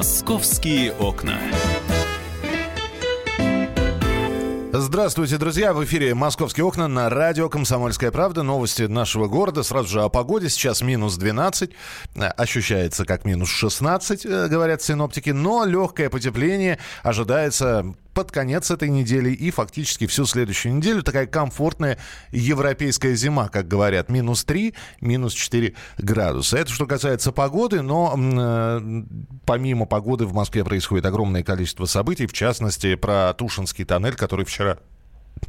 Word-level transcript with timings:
Московские 0.00 0.94
окна. 0.94 1.38
Здравствуйте, 4.72 5.36
друзья! 5.36 5.74
В 5.74 5.84
эфире 5.84 6.14
«Московские 6.14 6.64
окна» 6.64 6.88
на 6.88 7.10
радио 7.10 7.50
«Комсомольская 7.50 8.10
правда». 8.10 8.42
Новости 8.42 8.84
нашего 8.84 9.26
города. 9.26 9.62
Сразу 9.62 9.88
же 9.88 10.02
о 10.02 10.08
погоде. 10.08 10.48
Сейчас 10.48 10.80
минус 10.80 11.18
12. 11.18 11.72
Ощущается 12.16 13.04
как 13.04 13.26
минус 13.26 13.50
16, 13.50 14.24
э, 14.24 14.48
говорят 14.48 14.80
синоптики. 14.80 15.30
Но 15.30 15.66
легкое 15.66 16.08
потепление 16.08 16.78
ожидается 17.02 17.94
под 18.14 18.32
конец 18.32 18.70
этой 18.70 18.88
недели 18.88 19.30
и 19.30 19.50
фактически 19.50 20.06
всю 20.06 20.26
следующую 20.26 20.74
неделю 20.74 21.02
такая 21.02 21.26
комфортная 21.26 21.98
европейская 22.30 23.14
зима, 23.14 23.48
как 23.48 23.68
говорят. 23.68 24.08
Минус 24.08 24.44
3, 24.44 24.74
минус 25.00 25.32
4 25.34 25.74
градуса. 25.98 26.58
Это 26.58 26.70
что 26.70 26.86
касается 26.86 27.32
погоды, 27.32 27.82
но 27.82 28.14
э, 28.16 29.02
помимо 29.44 29.86
погоды 29.86 30.26
в 30.26 30.34
Москве 30.34 30.64
происходит 30.64 31.06
огромное 31.06 31.42
количество 31.42 31.84
событий. 31.84 32.26
В 32.26 32.32
частности, 32.32 32.94
про 32.94 33.32
Тушинский 33.34 33.84
тоннель, 33.84 34.14
который 34.14 34.44
вчера 34.44 34.78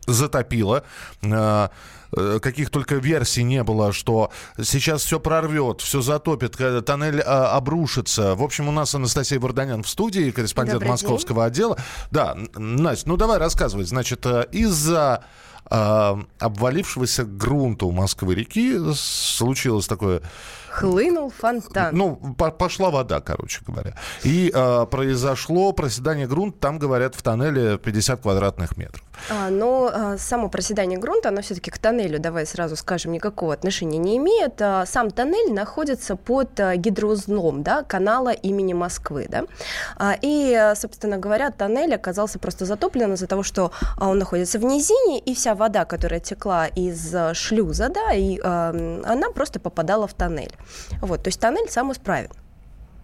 затопило. 0.07 0.83
Э, 1.21 1.69
э, 2.15 2.39
каких 2.41 2.69
только 2.69 2.95
версий 2.95 3.43
не 3.43 3.63
было, 3.63 3.93
что 3.93 4.31
сейчас 4.61 5.03
все 5.03 5.19
прорвет, 5.19 5.81
все 5.81 6.01
затопит, 6.01 6.57
тоннель 6.85 7.21
а, 7.21 7.55
обрушится. 7.55 8.35
В 8.35 8.43
общем, 8.43 8.67
у 8.67 8.71
нас 8.71 8.93
Анастасия 8.95 9.39
Варданян 9.39 9.83
в 9.83 9.89
студии, 9.89 10.31
корреспондент 10.31 10.75
Добрый 10.75 10.91
московского 10.91 11.43
день. 11.43 11.47
отдела. 11.47 11.77
Да, 12.11 12.37
Настя, 12.55 13.07
ну 13.07 13.17
давай 13.17 13.37
рассказывай. 13.37 13.85
Значит, 13.85 14.25
э, 14.25 14.47
из-за 14.51 15.23
э, 15.69 16.15
обвалившегося 16.39 17.23
грунта 17.25 17.85
у 17.85 17.91
Москвы-реки 17.91 18.77
случилось 18.93 19.87
такое 19.87 20.21
Хлынул 20.71 21.29
фонтан. 21.29 21.95
Ну, 21.95 22.15
по 22.37 22.49
пошла 22.49 22.91
вода, 22.91 23.19
короче 23.19 23.59
говоря. 23.67 23.93
И 24.23 24.51
э, 24.53 24.85
произошло 24.89 25.73
проседание 25.73 26.27
грунта, 26.27 26.59
там, 26.59 26.79
говорят, 26.79 27.15
в 27.15 27.21
тоннеле 27.21 27.77
50 27.77 28.21
квадратных 28.21 28.77
метров. 28.77 29.03
А, 29.29 29.49
но 29.49 29.91
а, 29.93 30.17
само 30.17 30.49
проседание 30.49 30.97
грунта, 30.97 31.29
оно 31.29 31.41
все-таки 31.41 31.71
к 31.71 31.77
тоннелю, 31.77 32.19
давай 32.19 32.45
сразу 32.45 32.75
скажем, 32.75 33.11
никакого 33.11 33.53
отношения 33.53 33.97
не 33.97 34.17
имеет. 34.17 34.61
А, 34.61 34.85
сам 34.85 35.11
тоннель 35.11 35.53
находится 35.53 36.15
под 36.15 36.59
гидроузлом 36.75 37.63
да, 37.63 37.83
канала 37.83 38.29
имени 38.29 38.73
Москвы. 38.73 39.27
Да? 39.29 39.45
И, 40.21 40.73
собственно 40.75 41.17
говоря, 41.17 41.51
тоннель 41.51 41.95
оказался 41.95 42.39
просто 42.39 42.65
затоплен 42.65 43.13
из-за 43.13 43.27
того, 43.27 43.43
что 43.43 43.71
он 43.99 44.17
находится 44.19 44.59
в 44.59 44.63
низине, 44.63 45.19
и 45.19 45.33
вся 45.35 45.55
вода, 45.55 45.85
которая 45.85 46.19
текла 46.19 46.67
из 46.67 47.15
шлюза, 47.33 47.89
да, 47.89 48.13
и, 48.13 48.39
она 48.39 49.31
просто 49.33 49.59
попадала 49.59 50.07
в 50.07 50.13
тоннель. 50.13 50.53
Вот, 51.01 51.23
то 51.23 51.27
есть 51.27 51.39
тоннель 51.39 51.69
сам 51.69 51.91
исправен. 51.91 52.29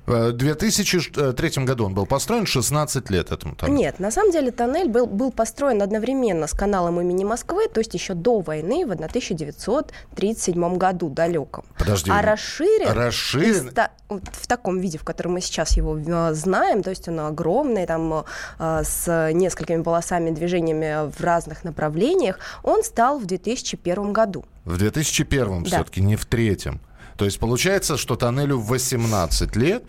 В 0.08 0.32
2003 0.32 1.66
году 1.66 1.86
он 1.86 1.94
был 1.94 2.06
построен, 2.06 2.46
16 2.46 3.10
лет 3.10 3.34
этому 3.34 3.56
тоннелю. 3.56 3.78
Нет, 3.78 4.00
на 4.00 4.10
самом 4.10 4.32
деле 4.32 4.52
тоннель 4.52 4.88
был, 4.88 5.06
был 5.06 5.34
построен 5.34 5.82
одновременно 5.82 6.48
с 6.48 6.54
каналом 6.54 7.02
имени 7.02 7.26
Москвы, 7.26 7.68
то 7.68 7.82
есть 7.82 7.94
еще 7.94 8.14
до 8.14 8.40
войны 8.40 8.86
в 8.86 8.92
1937 8.92 10.78
году 10.78 11.10
далеком. 11.10 11.66
Подожди. 11.78 12.10
А 12.10 12.22
расширен, 12.22 12.90
расширен... 12.94 13.70
Ста- 13.70 13.92
в 14.10 14.48
таком 14.48 14.80
виде, 14.80 14.98
в 14.98 15.04
котором 15.04 15.34
мы 15.34 15.42
сейчас 15.42 15.76
его 15.76 15.98
э, 15.98 16.34
знаем, 16.34 16.82
то 16.82 16.90
есть 16.90 17.10
он 17.10 17.20
огромный, 17.20 17.86
там 17.86 18.24
э, 18.60 18.84
с 18.86 19.32
несколькими 19.34 19.84
полосами 19.84 20.32
движениями 20.32 21.12
в 21.12 21.22
разных 21.22 21.66
направлениях, 21.66 22.40
он 22.64 22.86
стал 22.86 23.20
в 23.20 23.26
2001 23.26 24.14
году. 24.14 24.46
В 24.64 24.78
2001 24.78 25.64
да. 25.64 25.70
все-таки, 25.70 26.02
не 26.02 26.16
в 26.16 26.26
третьем. 26.26 26.80
То 27.18 27.26
есть 27.26 27.40
получается, 27.40 27.98
что 27.98 28.16
тоннелю 28.16 28.60
18 28.60 29.56
лет. 29.56 29.84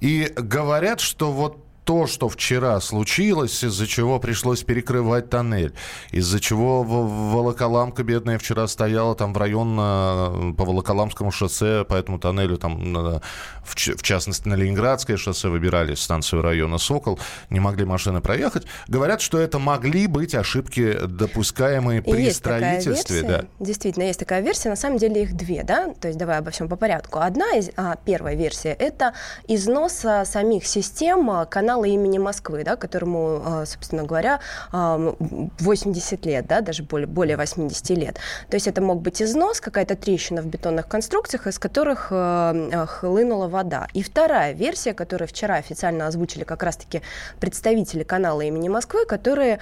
И 0.00 0.32
говорят, 0.36 1.00
что 1.00 1.32
вот 1.32 1.64
то, 1.84 2.06
что 2.06 2.28
вчера 2.28 2.80
случилось, 2.80 3.64
из-за 3.64 3.86
чего 3.86 4.18
пришлось 4.20 4.62
перекрывать 4.62 5.30
тоннель, 5.30 5.74
из-за 6.10 6.40
чего 6.40 6.82
Волоколамка 6.82 8.04
бедная 8.04 8.38
вчера 8.38 8.66
стояла 8.68 9.14
там 9.14 9.32
в 9.32 9.38
район 9.38 9.76
э, 9.78 10.52
по 10.56 10.64
Волоколамскому 10.64 11.30
шоссе, 11.30 11.84
по 11.84 11.94
этому 11.94 12.18
тоннелю, 12.18 12.56
там, 12.56 13.20
в, 13.64 14.02
частности, 14.02 14.48
на 14.48 14.54
Ленинградское 14.54 15.16
шоссе 15.16 15.48
выбирали 15.48 15.94
станцию 15.94 16.42
района 16.42 16.78
Сокол, 16.78 17.18
не 17.50 17.60
могли 17.60 17.84
машины 17.84 18.20
проехать. 18.20 18.66
Говорят, 18.88 19.20
что 19.20 19.38
это 19.38 19.58
могли 19.58 20.06
быть 20.06 20.34
ошибки, 20.34 20.98
допускаемые 21.06 22.02
при 22.02 22.24
есть 22.24 22.38
строительстве. 22.38 23.22
Да. 23.22 23.44
Действительно, 23.58 24.04
есть 24.04 24.20
такая 24.20 24.40
версия. 24.40 24.68
На 24.68 24.76
самом 24.76 24.98
деле 24.98 25.22
их 25.22 25.34
две, 25.34 25.62
да? 25.64 25.92
То 26.00 26.08
есть 26.08 26.18
давай 26.18 26.38
обо 26.38 26.50
всем 26.50 26.68
по 26.68 26.76
порядку. 26.76 27.18
Одна 27.18 27.56
из, 27.56 27.70
а, 27.76 27.96
первая 28.04 28.34
версия– 28.34 28.72
это 28.78 29.14
износ 29.48 30.04
а, 30.04 30.24
самих 30.24 30.66
систем 30.66 31.30
а, 31.30 31.46
канала 31.72 31.84
имени 31.84 32.18
Москвы, 32.18 32.64
да, 32.64 32.76
которому, 32.76 33.42
а, 33.44 33.66
собственно 33.66 34.04
говоря, 34.04 34.40
80 34.72 36.26
лет, 36.26 36.46
да, 36.46 36.60
даже 36.60 36.82
более, 36.82 37.06
более 37.06 37.36
80 37.36 37.96
лет. 37.96 38.16
То 38.50 38.56
есть 38.56 38.68
это 38.68 38.82
мог 38.82 39.00
быть 39.00 39.22
износ, 39.22 39.60
какая-то 39.60 39.96
трещина 39.96 40.42
в 40.42 40.46
бетонных 40.46 40.86
конструкциях, 40.86 41.46
из 41.46 41.58
которых 41.58 42.08
а, 42.10 42.54
а, 42.72 42.86
хлынула 42.86 43.48
вода. 43.48 43.86
И 43.94 44.02
вторая 44.02 44.52
версия, 44.52 44.92
которую 44.92 45.28
вчера 45.28 45.56
официально 45.56 46.06
озвучили 46.06 46.44
как 46.44 46.62
раз-таки 46.62 47.00
представители 47.40 48.02
канала 48.02 48.42
имени 48.42 48.68
Москвы, 48.68 49.06
которые 49.06 49.58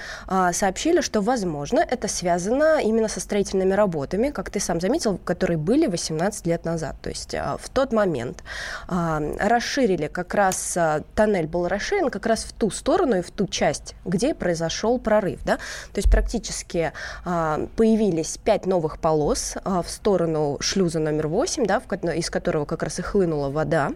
сообщили, 0.53 1.03
что, 1.03 1.21
возможно, 1.21 1.79
это 1.79 2.09
связано 2.09 2.81
именно 2.83 3.09
со 3.09 3.21
строительными 3.21 3.75
работами, 3.75 4.31
как 4.31 4.51
ты 4.51 4.59
сам 4.59 4.81
заметил, 4.81 5.19
которые 5.19 5.59
были 5.59 5.87
18 5.87 6.47
лет 6.47 6.65
назад. 6.65 6.97
То 7.03 7.11
есть 7.11 7.35
в 7.35 7.69
тот 7.73 7.93
момент 7.93 8.43
расширили 8.89 10.09
как 10.09 10.35
раз, 10.35 10.77
тоннель 11.15 11.47
был 11.47 11.69
расширен, 11.69 12.00
направлен 12.01 12.11
как 12.11 12.27
раз 12.27 12.45
в 12.45 12.53
ту 12.53 12.71
сторону 12.71 13.19
и 13.19 13.23
в 13.23 13.31
ту 13.31 13.47
часть, 13.47 13.95
где 14.05 14.35
произошел 14.35 14.99
прорыв. 14.99 15.41
Да? 15.45 15.57
То 15.57 15.99
есть 15.99 16.11
практически 16.11 16.93
а, 17.25 17.67
появились 17.77 18.39
пять 18.39 18.67
новых 18.67 18.99
полос 18.99 19.57
а, 19.65 19.83
в 19.83 19.91
сторону 19.91 20.59
шлюза 20.61 20.99
номер 20.99 21.29
8, 21.29 21.67
да, 21.67 21.81
в, 21.81 21.93
из 22.15 22.31
которого 22.31 22.65
как 22.65 22.83
раз 22.83 22.99
и 22.99 23.03
хлынула 23.03 23.51
вода. 23.51 23.93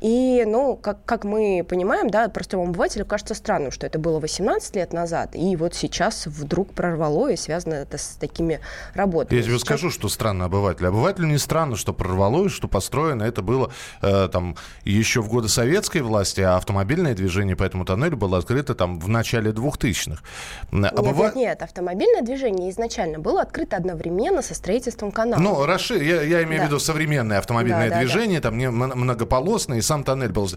И, 0.00 0.44
ну, 0.46 0.76
как, 0.76 1.04
как 1.04 1.24
мы 1.24 1.64
понимаем, 1.68 2.10
да, 2.10 2.28
простому 2.28 2.64
обывателю 2.64 3.04
кажется 3.04 3.34
странным, 3.34 3.72
что 3.72 3.86
это 3.86 3.98
было 3.98 4.20
18 4.20 4.76
лет 4.76 4.92
назад, 4.92 5.34
и 5.34 5.56
вот 5.56 5.74
сейчас 5.74 6.26
вдруг 6.26 6.72
прорвало, 6.72 7.28
и 7.32 7.36
связано 7.36 7.74
это 7.74 7.98
с 7.98 8.16
такими 8.20 8.60
работами. 8.94 9.36
Я 9.36 9.42
тебе 9.42 9.54
сейчас... 9.54 9.62
скажу, 9.62 9.90
что 9.90 10.08
странно 10.08 10.46
обывателю. 10.46 10.88
Обывателю 10.88 11.26
не 11.26 11.38
странно, 11.38 11.76
что 11.76 11.92
прорвало, 11.92 12.46
и 12.46 12.48
что 12.48 12.68
построено 12.68 13.24
это 13.24 13.42
было 13.42 13.72
э, 14.02 14.28
там 14.32 14.56
еще 14.84 15.20
в 15.20 15.28
годы 15.28 15.48
советской 15.48 16.02
власти, 16.02 16.40
а 16.40 16.56
автомобильное 16.56 17.14
движение 17.14 17.56
по 17.56 17.64
этому 17.64 17.84
тоннелю 17.84 18.16
было 18.16 18.38
открыто 18.38 18.74
там 18.74 19.00
в 19.00 19.08
начале 19.08 19.50
2000-х. 19.50 20.22
Обыва... 20.70 21.24
Нет, 21.24 21.34
нет, 21.34 21.48
нет, 21.48 21.62
автомобильное 21.62 22.22
движение 22.22 22.70
изначально 22.70 23.18
было 23.18 23.42
открыто 23.42 23.76
одновременно 23.76 24.42
со 24.42 24.54
строительством 24.54 25.10
канала. 25.10 25.40
Ну, 25.40 25.66
расшир... 25.66 26.00
я, 26.00 26.22
я 26.22 26.42
имею 26.44 26.60
да. 26.60 26.64
в 26.64 26.68
виду 26.68 26.78
современное 26.78 27.38
автомобильное 27.38 27.90
да, 27.90 27.98
движение, 27.98 28.40
да, 28.40 28.50
да. 28.50 28.56
там 28.56 28.74
многополосное, 28.74 29.80
сам 29.88 30.04
тоннель 30.04 30.32
был. 30.32 30.48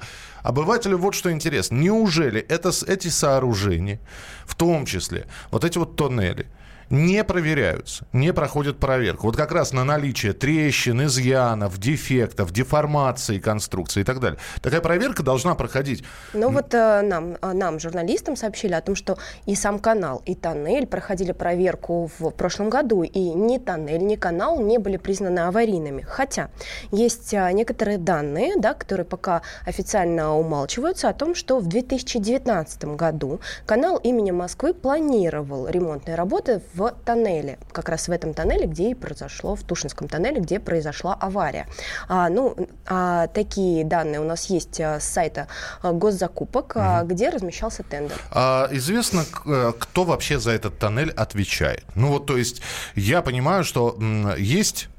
Обывателю 0.44 0.98
вот 0.98 1.16
что 1.16 1.32
интересно. 1.32 1.76
Неужели 1.78 2.42
это, 2.42 2.72
эти 2.88 3.08
сооружения, 3.08 4.00
в 4.46 4.56
том 4.56 4.86
числе 4.86 5.26
вот 5.52 5.64
эти 5.64 5.78
вот 5.78 5.96
тоннели, 5.96 6.48
не 6.92 7.24
проверяются, 7.24 8.06
не 8.14 8.34
проходят 8.34 8.78
проверку. 8.78 9.28
Вот 9.28 9.38
как 9.38 9.52
раз 9.52 9.72
на 9.72 9.84
наличие 9.84 10.34
трещин, 10.34 11.06
изъянов, 11.06 11.78
дефектов, 11.80 12.52
деформации 12.52 13.40
конструкции 13.40 14.02
и 14.02 14.04
так 14.04 14.20
далее. 14.20 14.40
Такая 14.62 14.82
проверка 14.82 15.24
должна 15.24 15.56
проходить. 15.56 16.04
Ну 16.34 16.50
вот 16.50 16.74
э, 16.74 17.02
нам, 17.02 17.38
э, 17.42 17.54
нам, 17.54 17.80
журналистам, 17.80 18.36
сообщили 18.36 18.74
о 18.74 18.82
том, 18.82 18.96
что 18.96 19.18
и 19.46 19.56
сам 19.56 19.80
канал, 19.80 20.22
и 20.26 20.36
тоннель 20.36 20.86
проходили 20.86 21.32
проверку 21.32 22.12
в 22.20 22.32
прошлом 22.32 22.70
году, 22.70 23.04
и 23.04 23.20
ни 23.20 23.58
тоннель, 23.58 24.06
ни 24.06 24.16
канал 24.16 24.60
не 24.60 24.78
были 24.78 24.98
признаны 24.98 25.40
аварийными. 25.40 26.02
Хотя 26.02 26.50
есть 26.92 27.34
э, 27.34 27.52
некоторые 27.54 27.98
данные, 27.98 28.54
да, 28.58 28.74
которые 28.74 29.06
пока 29.06 29.42
официально 29.66 30.36
умалчиваются, 30.36 31.08
о 31.08 31.14
том, 31.14 31.36
что 31.36 31.60
в 31.60 31.68
2019 31.68 32.84
году 32.96 33.40
канал 33.66 33.98
имени 33.98 34.32
Москвы 34.32 34.74
планировал 34.74 35.68
ремонтные 35.70 36.16
работы 36.16 36.62
в 36.74 36.81
в 36.82 36.96
тоннеле, 37.06 37.60
как 37.72 37.90
раз 37.90 38.08
в 38.08 38.12
этом 38.12 38.34
тоннеле, 38.34 38.66
где 38.66 38.92
и 38.92 38.94
произошло, 38.94 39.56
в 39.56 39.64
Тушинском 39.64 40.08
тоннеле, 40.08 40.42
где 40.42 40.60
произошла 40.60 41.14
авария. 41.14 41.68
А, 42.08 42.30
ну, 42.30 42.56
а, 42.88 43.28
такие 43.28 43.86
данные 43.86 44.20
у 44.20 44.24
нас 44.24 44.46
есть 44.46 44.80
а, 44.82 45.00
с 45.00 45.04
сайта 45.04 45.48
а, 45.82 45.92
госзакупок, 45.92 46.76
угу. 46.76 47.08
где 47.08 47.30
размещался 47.30 47.84
тендер. 47.84 48.20
А 48.32 48.68
известно, 48.72 49.24
э, 49.46 49.74
кто 49.78 50.04
вообще 50.04 50.40
за 50.40 50.52
этот 50.52 50.80
тоннель 50.80 51.12
отвечает? 51.12 51.84
Ну 51.96 52.10
вот, 52.10 52.26
то 52.26 52.38
есть, 52.38 52.62
я 52.96 53.22
понимаю, 53.22 53.64
что 53.64 53.98
есть 54.38 54.90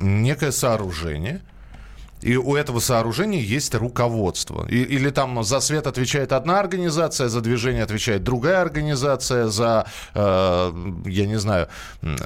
некое 0.00 0.52
сооружение, 0.52 1.40
И 2.20 2.36
у 2.36 2.56
этого 2.56 2.80
сооружения 2.80 3.40
есть 3.40 3.74
руководство. 3.74 4.66
И, 4.68 4.82
или 4.82 5.10
там 5.10 5.42
за 5.44 5.60
свет 5.60 5.86
отвечает 5.86 6.32
одна 6.32 6.60
организация, 6.60 7.28
за 7.28 7.40
движение 7.40 7.82
отвечает 7.82 8.24
другая 8.24 8.60
организация, 8.60 9.46
за, 9.48 9.86
э, 10.14 10.72
я 11.06 11.26
не 11.26 11.38
знаю... 11.38 11.68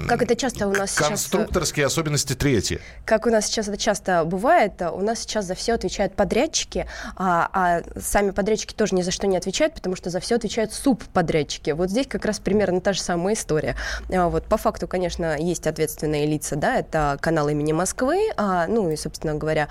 Как 0.09 0.23
это 0.23 0.37
часто 0.37 0.69
у 0.69 0.73
нас 0.73 0.99
э, 0.99 1.03
Конструкторские 1.03 1.85
сейчас... 1.85 1.93
особенности 1.93 2.35
третьи. 2.35 2.81
Как 3.05 3.27
у 3.27 3.31
нас 3.31 3.47
сейчас 3.47 3.69
это 3.69 3.77
часто 3.77 4.25
бывает, 4.25 4.81
у 4.81 5.01
нас 5.01 5.21
сейчас 5.21 5.47
за 5.47 5.55
все 5.55 5.75
отвечают 5.75 6.15
подрядчики, 6.15 6.87
а, 7.17 7.49
а 7.53 7.83
сами 8.01 8.31
подрядчики 8.31 8.75
тоже 8.75 8.95
ни 8.95 9.03
за 9.03 9.11
что 9.11 9.27
не 9.27 9.37
отвечают, 9.37 9.75
потому 9.75 9.97
что 9.97 10.11
за 10.11 10.21
все 10.21 10.37
отвечают 10.37 10.73
субподрядчики. 10.73 11.71
Вот 11.71 11.91
здесь 11.91 12.07
как 12.07 12.25
раз 12.25 12.39
примерно 12.39 12.81
та 12.81 12.93
же 12.93 13.01
самая 13.01 13.35
история. 13.35 13.77
А, 14.11 14.29
вот 14.29 14.45
по 14.45 14.57
факту, 14.57 14.89
конечно, 14.89 15.37
есть 15.39 15.67
ответственные 15.67 16.27
лица, 16.27 16.57
да, 16.57 16.77
это 16.77 17.19
канал 17.21 17.49
имени 17.49 17.73
Москвы, 17.73 18.31
а, 18.37 18.67
ну 18.67 18.91
и, 18.91 18.97
собственно 18.97 19.35
говоря, 19.35 19.69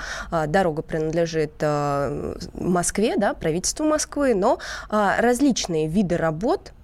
дорога 0.48 0.82
принадлежит 0.82 1.54
а, 1.62 2.36
Москве, 2.54 3.16
да, 3.18 3.34
правительству 3.34 3.86
Москвы, 3.86 4.34
но 4.34 4.60
а, 4.90 5.20
различные 5.22 5.88
виды 5.88 6.18
работ 6.18 6.72
а, 6.72 6.81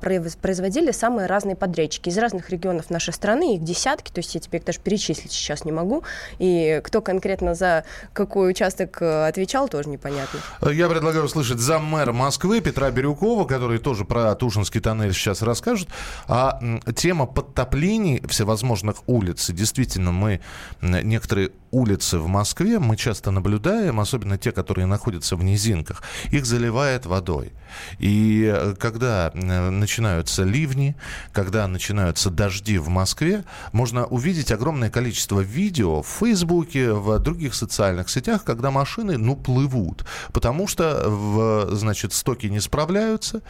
производили 0.00 0.90
самые 0.90 1.26
разные 1.26 1.56
подрядчики 1.56 2.08
из 2.08 2.18
разных 2.18 2.50
регионов 2.50 2.90
нашей 2.90 3.12
страны, 3.12 3.56
их 3.56 3.62
десятки, 3.62 4.10
то 4.10 4.20
есть 4.20 4.34
я 4.34 4.40
тебе 4.40 4.58
их 4.58 4.64
даже 4.64 4.80
перечислить 4.80 5.32
сейчас 5.32 5.64
не 5.64 5.72
могу, 5.72 6.02
и 6.38 6.80
кто 6.84 7.00
конкретно 7.00 7.54
за 7.54 7.84
какой 8.12 8.50
участок 8.50 9.00
э, 9.02 9.26
отвечал, 9.28 9.68
тоже 9.68 9.88
непонятно. 9.88 10.40
Я 10.72 10.88
предлагаю 10.88 11.24
услышать 11.24 11.58
заммэра 11.58 12.12
Москвы 12.12 12.60
Петра 12.60 12.90
Бирюкова, 12.90 13.44
который 13.44 13.78
тоже 13.78 14.04
про 14.04 14.34
Тушинский 14.34 14.80
тоннель 14.80 15.12
сейчас 15.12 15.42
расскажет, 15.42 15.88
а 16.26 16.60
тема 16.94 17.26
подтоплений 17.26 18.22
всевозможных 18.26 19.02
улиц, 19.06 19.50
действительно, 19.50 20.12
мы 20.12 20.40
некоторые 20.80 21.52
улицы 21.70 22.18
в 22.18 22.26
Москве 22.26 22.78
мы 22.78 22.96
часто 22.96 23.30
наблюдаем, 23.30 24.00
особенно 24.00 24.38
те, 24.38 24.52
которые 24.52 24.86
находятся 24.86 25.36
в 25.36 25.44
низинках, 25.44 26.02
их 26.30 26.46
заливает 26.46 27.06
водой. 27.06 27.52
И 27.98 28.50
э, 28.52 28.74
когда 28.78 29.30
э, 29.32 29.38
начинаются 29.70 30.42
ливни, 30.44 30.96
когда 31.32 31.66
начинаются 31.66 32.30
дожди 32.30 32.78
в 32.78 32.88
Москве, 32.88 33.44
можно 33.72 34.06
увидеть 34.06 34.52
огромное 34.52 34.90
количество 34.90 35.40
видео 35.40 36.02
в 36.02 36.06
Фейсбуке, 36.06 36.92
в 36.92 37.18
других 37.18 37.54
социальных 37.54 38.08
сетях, 38.08 38.44
когда 38.44 38.70
машины, 38.70 39.18
ну, 39.18 39.36
плывут, 39.36 40.04
потому 40.32 40.68
что, 40.68 41.04
в, 41.08 41.74
значит, 41.74 42.12
стоки 42.12 42.46
не 42.46 42.60
справляются, 42.60 43.42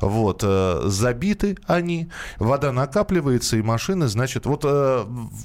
вот, 0.00 0.42
э, 0.44 0.82
забиты 0.84 1.56
они, 1.66 2.10
вода 2.38 2.72
накапливается, 2.72 3.56
и 3.56 3.62
машины, 3.62 4.08
значит, 4.08 4.46
вот 4.46 4.64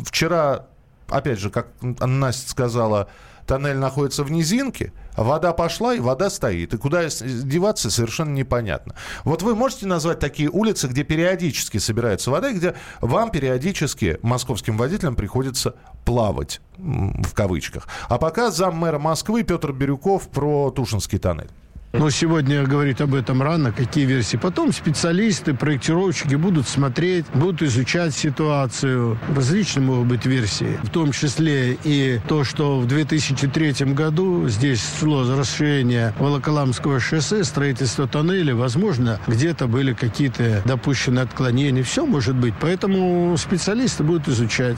вчера 0.06 0.68
опять 1.08 1.40
же, 1.40 1.50
как 1.50 1.68
Настя 1.82 2.50
сказала, 2.50 3.08
тоннель 3.46 3.78
находится 3.78 4.24
в 4.24 4.32
низинке, 4.32 4.94
вода 5.16 5.54
пошла, 5.54 5.94
и 5.94 6.00
вода 6.00 6.30
стоит. 6.30 6.74
И 6.74 6.78
куда 6.78 7.08
деваться, 7.08 7.90
совершенно 7.90 8.34
непонятно. 8.34 8.96
Вот 9.24 9.42
вы 9.42 9.56
можете 9.56 9.86
назвать 9.88 10.20
такие 10.20 10.50
улицы, 10.50 10.88
где 10.88 11.04
периодически 11.04 11.78
собирается 11.78 12.32
вода, 12.32 12.50
и 12.50 12.56
где 12.56 12.76
вам 13.02 13.32
периодически, 13.32 14.20
московским 14.22 14.78
водителям, 14.78 15.16
приходится 15.16 15.76
плавать, 16.06 16.62
в 16.78 17.34
кавычках. 17.34 17.88
А 18.10 18.18
пока 18.18 18.52
зам 18.52 18.76
мэра 18.78 19.00
Москвы 19.00 19.44
Петр 19.44 19.72
Бирюков 19.72 20.30
про 20.30 20.72
Тушинский 20.72 21.20
тоннель. 21.20 21.50
Но 21.94 22.10
сегодня 22.10 22.64
говорить 22.64 23.02
об 23.02 23.14
этом 23.14 23.44
рано, 23.44 23.72
какие 23.72 24.06
версии. 24.06 24.36
Потом 24.36 24.74
специалисты, 24.74 25.54
проектировщики 25.54 26.34
будут 26.34 26.68
смотреть, 26.68 27.26
будут 27.36 27.62
изучать 27.62 28.16
ситуацию. 28.16 29.20
Различные 29.36 29.86
могут 29.86 30.08
быть 30.08 30.26
версии. 30.26 30.80
В 30.82 30.90
том 30.90 31.12
числе 31.12 31.78
и 31.84 32.20
то, 32.28 32.44
что 32.44 32.80
в 32.80 32.88
2003 32.88 33.94
году 33.94 34.50
здесь 34.50 34.84
шло 35.00 35.24
расширение 35.38 36.16
Волоколамского 36.18 37.00
шоссе, 37.00 37.44
строительство 37.44 38.08
тоннеля. 38.08 38.56
Возможно, 38.56 39.20
где-то 39.28 39.68
были 39.68 39.94
какие-то 39.94 40.64
допущенные 40.66 41.24
отклонения. 41.24 41.84
Все 41.84 42.08
может 42.08 42.36
быть. 42.36 42.56
Поэтому 42.60 43.38
специалисты 43.38 44.04
будут 44.04 44.28
изучать. 44.28 44.78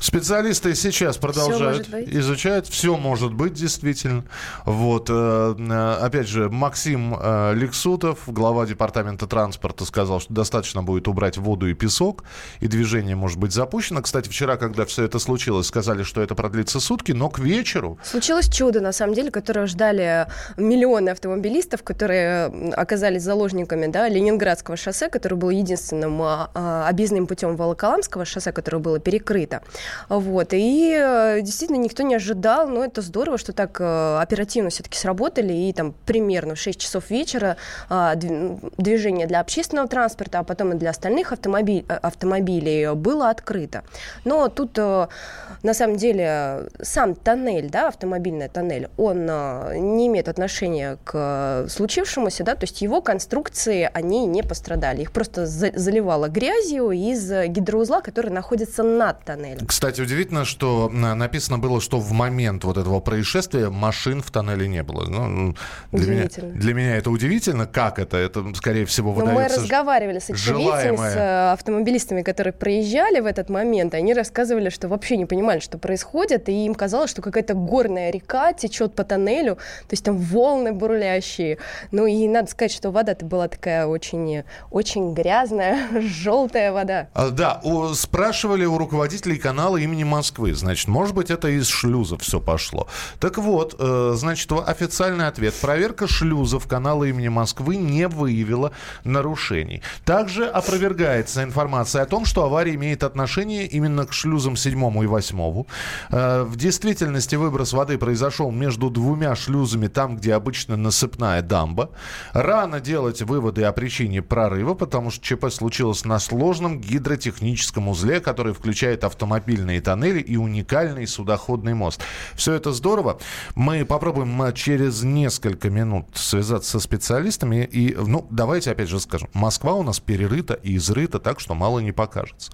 Специалисты 0.00 0.74
сейчас 0.74 1.16
продолжают 1.16 1.86
все 1.86 2.04
изучать. 2.18 2.68
Все 2.68 2.96
может 2.96 3.34
быть, 3.34 3.54
действительно. 3.54 4.24
Вот. 4.64 5.08
Э, 5.10 5.54
э, 5.58 5.98
опять 6.00 6.28
же, 6.28 6.48
Максим 6.48 7.16
э, 7.18 7.54
Лексутов, 7.54 8.20
глава 8.26 8.66
департамента 8.66 9.26
транспорта, 9.26 9.84
сказал, 9.84 10.20
что 10.20 10.32
достаточно 10.32 10.82
будет 10.82 11.08
убрать 11.08 11.36
воду 11.36 11.68
и 11.68 11.74
песок, 11.74 12.24
и 12.60 12.68
движение 12.68 13.16
может 13.16 13.38
быть 13.38 13.52
запущено. 13.52 14.02
Кстати, 14.02 14.28
вчера, 14.28 14.56
когда 14.56 14.84
все 14.84 15.04
это 15.04 15.18
случилось, 15.18 15.66
сказали, 15.66 16.02
что 16.02 16.22
это 16.22 16.34
продлится 16.34 16.80
сутки, 16.80 17.12
но 17.12 17.28
к 17.28 17.38
вечеру... 17.38 17.98
Случилось 18.02 18.48
чудо, 18.48 18.80
на 18.80 18.92
самом 18.92 19.14
деле, 19.14 19.30
которое 19.30 19.66
ждали 19.66 20.26
миллионы 20.56 21.10
автомобилистов, 21.10 21.82
которые 21.82 22.46
оказались 22.72 23.22
заложниками 23.22 23.86
да, 23.86 24.08
Ленинградского 24.08 24.76
шоссе, 24.76 25.08
которое 25.08 25.36
было 25.36 25.50
единственным 25.50 26.22
а, 26.22 26.50
а, 26.54 26.88
объездным 26.88 27.26
путем 27.26 27.56
Волоколамского 27.56 28.24
шоссе, 28.24 28.52
которое 28.52 28.78
было 28.78 28.98
перекрыто. 28.98 29.62
Вот. 30.08 30.48
И 30.52 30.96
э, 30.98 31.40
действительно 31.42 31.78
никто 31.78 32.02
не 32.02 32.14
ожидал, 32.14 32.68
но 32.68 32.84
это 32.84 33.02
здорово, 33.02 33.38
что 33.38 33.52
так 33.52 33.80
э, 33.80 34.18
оперативно 34.20 34.70
все-таки 34.70 34.98
сработали, 34.98 35.52
и 35.52 35.72
там 35.72 35.94
примерно 36.06 36.54
в 36.54 36.58
6 36.58 36.80
часов 36.80 37.10
вечера 37.10 37.56
а, 37.88 38.14
движение 38.14 39.26
для 39.26 39.40
общественного 39.40 39.88
транспорта, 39.88 40.40
а 40.40 40.44
потом 40.44 40.72
и 40.72 40.76
для 40.76 40.90
остальных 40.90 41.32
автомобиль, 41.32 41.84
э, 41.88 41.94
автомобилей 41.94 42.94
было 42.94 43.30
открыто. 43.30 43.84
Но 44.24 44.48
тут 44.48 44.76
на 44.76 45.74
самом 45.74 45.96
деле 45.96 46.68
сам 46.80 47.14
тоннель, 47.14 47.70
да, 47.70 47.88
автомобильный 47.88 48.48
тоннель, 48.48 48.88
он 48.96 49.26
не 49.26 50.06
имеет 50.06 50.28
отношения 50.28 50.98
к 51.04 51.66
случившемуся, 51.68 52.44
да, 52.44 52.54
то 52.54 52.64
есть 52.64 52.82
его 52.82 53.00
конструкции, 53.00 53.90
они 53.92 54.26
не 54.26 54.42
пострадали. 54.42 55.02
Их 55.02 55.12
просто 55.12 55.46
заливало 55.46 56.28
грязью 56.28 56.90
из 56.90 57.30
гидроузла, 57.30 58.00
который 58.00 58.30
находится 58.30 58.82
над 58.82 59.24
тоннелем. 59.24 59.66
Кстати, 59.78 60.00
удивительно, 60.00 60.44
что 60.44 60.88
написано 60.88 61.60
было, 61.60 61.80
что 61.80 62.00
в 62.00 62.10
момент 62.10 62.64
вот 62.64 62.76
этого 62.76 62.98
происшествия 62.98 63.70
машин 63.70 64.22
в 64.22 64.30
тоннеле 64.32 64.66
не 64.66 64.82
было. 64.82 65.04
Ну, 65.08 65.54
для, 65.92 66.14
меня, 66.14 66.28
для 66.36 66.74
меня 66.74 66.96
это 66.96 67.12
удивительно. 67.12 67.64
Как 67.64 68.00
это? 68.00 68.16
Это, 68.16 68.44
скорее 68.56 68.86
всего, 68.86 69.12
выдается 69.12 69.40
Но 69.40 69.40
мы 69.40 69.62
разговаривали 69.62 70.18
с 70.18 70.30
очевидцами, 70.30 70.96
с 70.96 71.14
э, 71.14 71.52
автомобилистами, 71.52 72.22
которые 72.22 72.52
проезжали 72.52 73.20
в 73.20 73.26
этот 73.26 73.50
момент. 73.50 73.94
Они 73.94 74.14
рассказывали, 74.14 74.68
что 74.68 74.88
вообще 74.88 75.16
не 75.16 75.26
понимали, 75.26 75.60
что 75.60 75.78
происходит, 75.78 76.48
и 76.48 76.66
им 76.66 76.74
казалось, 76.74 77.12
что 77.12 77.22
какая-то 77.22 77.54
горная 77.54 78.10
река 78.10 78.52
течет 78.54 78.96
по 78.96 79.04
тоннелю, 79.04 79.54
то 79.54 79.92
есть 79.92 80.02
там 80.02 80.18
волны 80.18 80.72
бурлящие. 80.72 81.58
Ну 81.92 82.06
и 82.06 82.26
надо 82.26 82.50
сказать, 82.50 82.72
что 82.72 82.90
вода-то 82.90 83.24
была 83.24 83.46
такая 83.46 83.86
очень, 83.86 84.42
очень 84.72 85.14
грязная, 85.14 85.86
желтая 86.00 86.72
вода. 86.72 87.10
А, 87.14 87.30
да, 87.30 87.60
у, 87.62 87.94
спрашивали 87.94 88.64
у 88.64 88.76
руководителей 88.76 89.38
канала 89.38 89.67
канала 89.68 89.84
имени 89.84 90.04
Москвы. 90.04 90.54
Значит, 90.54 90.88
может 90.88 91.14
быть, 91.14 91.30
это 91.30 91.48
из 91.48 91.68
шлюзов 91.68 92.22
все 92.22 92.40
пошло. 92.40 92.88
Так 93.20 93.36
вот, 93.36 93.76
э, 93.78 94.14
значит, 94.16 94.50
официальный 94.50 95.26
ответ. 95.26 95.52
Проверка 95.60 96.06
шлюзов 96.06 96.66
канала 96.66 97.04
имени 97.04 97.28
Москвы 97.28 97.76
не 97.76 98.08
выявила 98.08 98.72
нарушений. 99.04 99.82
Также 100.06 100.46
опровергается 100.46 101.42
информация 101.42 102.00
о 102.00 102.06
том, 102.06 102.24
что 102.24 102.44
авария 102.44 102.76
имеет 102.76 103.02
отношение 103.02 103.66
именно 103.66 104.06
к 104.06 104.14
шлюзам 104.14 104.56
7 104.56 105.04
и 105.04 105.06
8. 105.06 105.64
Э, 106.10 106.44
в 106.44 106.56
действительности 106.56 107.36
выброс 107.36 107.74
воды 107.74 107.98
произошел 107.98 108.50
между 108.50 108.88
двумя 108.88 109.36
шлюзами, 109.36 109.88
там, 109.88 110.16
где 110.16 110.32
обычно 110.32 110.78
насыпная 110.78 111.42
дамба. 111.42 111.90
Рано 112.32 112.80
делать 112.80 113.20
выводы 113.20 113.64
о 113.64 113.72
причине 113.72 114.22
прорыва, 114.22 114.72
потому 114.72 115.10
что 115.10 115.22
ЧП 115.22 115.50
случилось 115.50 116.06
на 116.06 116.18
сложном 116.18 116.80
гидротехническом 116.80 117.88
узле, 117.88 118.20
который 118.20 118.54
включает 118.54 119.04
автомобиль 119.04 119.57
автомобильные 119.58 119.80
тоннели 119.80 120.20
и 120.20 120.36
уникальный 120.36 121.06
судоходный 121.06 121.74
мост. 121.74 122.00
Все 122.34 122.54
это 122.54 122.72
здорово. 122.72 123.18
Мы 123.54 123.84
попробуем 123.84 124.42
э, 124.42 124.52
через 124.52 125.02
несколько 125.02 125.70
минут 125.70 126.06
связаться 126.14 126.72
со 126.72 126.80
специалистами. 126.80 127.64
И, 127.64 127.94
ну, 127.94 128.26
давайте 128.30 128.70
опять 128.70 128.88
же 128.88 129.00
скажем, 129.00 129.28
Москва 129.34 129.74
у 129.74 129.82
нас 129.82 130.00
перерыта 130.00 130.54
и 130.54 130.76
изрыта 130.76 131.18
так, 131.18 131.40
что 131.40 131.54
мало 131.54 131.80
не 131.80 131.92
покажется. 131.92 132.52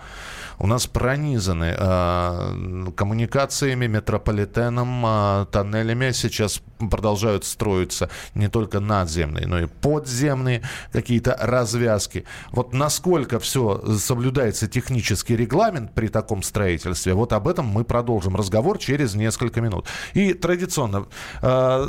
У 0.58 0.66
нас 0.66 0.86
пронизаны 0.86 1.74
э, 1.76 2.86
коммуникациями, 2.96 3.86
метрополитеном, 3.86 5.04
э, 5.06 5.46
тоннелями. 5.50 6.12
Сейчас 6.12 6.60
продолжают 6.90 7.44
строиться 7.44 8.08
не 8.34 8.48
только 8.48 8.80
надземные, 8.80 9.46
но 9.46 9.60
и 9.60 9.66
подземные 9.66 10.62
какие-то 10.92 11.36
развязки. 11.40 12.24
Вот 12.52 12.72
насколько 12.72 13.38
все 13.38 13.82
соблюдается 13.98 14.68
технический 14.68 15.36
регламент 15.36 15.92
при 15.94 16.08
таком 16.08 16.42
строительстве, 16.42 17.14
вот 17.14 17.32
об 17.32 17.48
этом 17.48 17.66
мы 17.66 17.84
продолжим 17.84 18.36
разговор 18.36 18.78
через 18.78 19.14
несколько 19.14 19.60
минут. 19.60 19.86
И 20.14 20.34
традиционно, 20.34 21.06
э, 21.42 21.86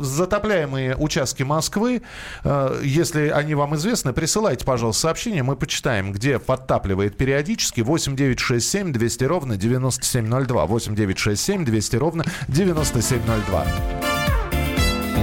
затопляемые 0.00 0.96
участки 0.96 1.42
Москвы, 1.42 2.02
э, 2.44 2.80
если 2.84 3.28
они 3.28 3.54
вам 3.54 3.74
известны, 3.76 4.12
присылайте, 4.12 4.64
пожалуйста, 4.64 5.02
сообщение, 5.02 5.42
мы 5.42 5.56
почитаем, 5.56 6.12
где 6.12 6.38
подтапливает 6.38 7.16
периодически 7.16 7.80
8967 7.88 8.92
200 8.92 9.24
ровно 9.24 9.56
9702. 9.56 10.66
8967 10.66 11.64
200 11.64 11.96
ровно 11.96 12.24
9702. 12.48 13.66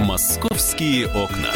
Московские 0.05 1.07
окна. 1.07 1.51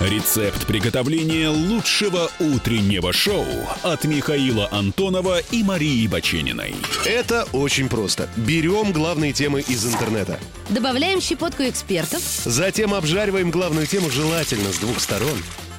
Рецепт 0.00 0.66
приготовления 0.66 1.48
лучшего 1.48 2.28
утреннего 2.40 3.12
шоу 3.12 3.46
от 3.82 4.04
Михаила 4.04 4.68
Антонова 4.72 5.38
и 5.38 5.62
Марии 5.62 6.06
Бачениной. 6.08 6.74
Это 7.06 7.46
очень 7.52 7.88
просто. 7.88 8.28
Берем 8.36 8.90
главные 8.92 9.32
темы 9.32 9.60
из 9.60 9.86
интернета. 9.86 10.40
Добавляем 10.70 11.20
щепотку 11.20 11.62
экспертов. 11.62 12.20
Затем 12.44 12.94
обжариваем 12.94 13.52
главную 13.52 13.86
тему 13.86 14.10
желательно 14.10 14.72
с 14.72 14.78
двух 14.78 14.98
сторон. 14.98 15.38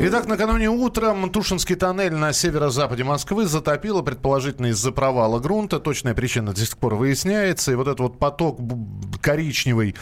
Итак, 0.00 0.28
накануне 0.28 0.70
утром 0.70 1.28
Тушинский 1.28 1.74
тоннель 1.74 2.14
на 2.14 2.32
северо-западе 2.32 3.02
Москвы 3.02 3.46
затопило, 3.46 4.00
предположительно, 4.02 4.66
из-за 4.66 4.92
провала 4.92 5.40
грунта. 5.40 5.80
Точная 5.80 6.14
причина 6.14 6.52
до 6.52 6.60
сих 6.60 6.78
пор 6.78 6.94
выясняется. 6.94 7.72
И 7.72 7.74
вот 7.74 7.88
этот 7.88 7.98
вот 7.98 8.18
поток 8.20 8.60
коричневый 9.20 9.96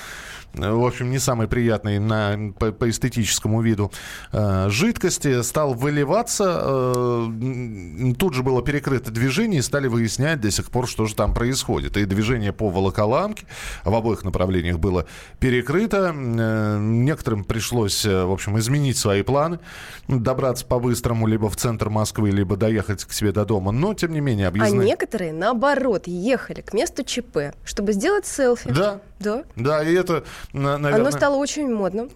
в 0.56 0.86
общем, 0.86 1.10
не 1.10 1.18
самый 1.18 1.48
приятный 1.48 1.98
на, 1.98 2.52
по, 2.58 2.72
по 2.72 2.88
эстетическому 2.88 3.60
виду 3.60 3.92
э, 4.32 4.68
жидкости, 4.70 5.42
стал 5.42 5.75
выливаться. 5.75 6.62
Э, 6.64 8.14
тут 8.18 8.34
же 8.34 8.42
было 8.42 8.62
перекрыто 8.62 9.10
движение, 9.10 9.60
и 9.60 9.62
стали 9.62 9.86
выяснять 9.86 10.40
до 10.40 10.50
сих 10.50 10.70
пор, 10.70 10.88
что 10.88 11.06
же 11.06 11.14
там 11.14 11.34
происходит. 11.34 11.96
И 11.96 12.04
движение 12.04 12.52
по 12.52 12.70
Волоколамке 12.70 13.46
в 13.84 13.94
обоих 13.94 14.25
направлениях 14.25 14.78
было 14.78 15.06
перекрыто. 15.40 16.14
Э, 16.14 16.78
некоторым 16.80 17.44
пришлось, 17.44 18.04
э, 18.04 18.25
в 18.25 18.32
общем, 18.32 18.58
изменить 18.58 18.96
свои 18.96 19.22
планы, 19.22 19.58
добраться 20.08 20.64
по-быстрому 20.64 21.26
либо 21.26 21.50
в 21.50 21.56
центр 21.56 21.90
Москвы, 21.90 22.30
либо 22.30 22.56
доехать 22.56 23.04
к 23.04 23.12
себе 23.12 23.32
до 23.32 23.44
дома. 23.44 23.72
Но, 23.72 23.94
тем 23.94 24.12
не 24.12 24.20
менее, 24.20 24.48
объездные... 24.48 24.80
А 24.80 24.84
некоторые, 24.84 25.32
наоборот, 25.32 26.06
ехали 26.06 26.62
к 26.62 26.72
месту 26.72 27.04
ЧП, 27.04 27.54
чтобы 27.64 27.92
сделать 27.92 28.26
селфи. 28.26 28.70
Да. 28.70 29.00
Да. 29.18 29.44
Да, 29.56 29.82
и 29.82 29.94
это 29.94 30.25
наверное... 30.52 30.94
Оно 30.94 31.11
стало 31.11 31.37
очень 31.37 31.73
модным. 31.73 32.11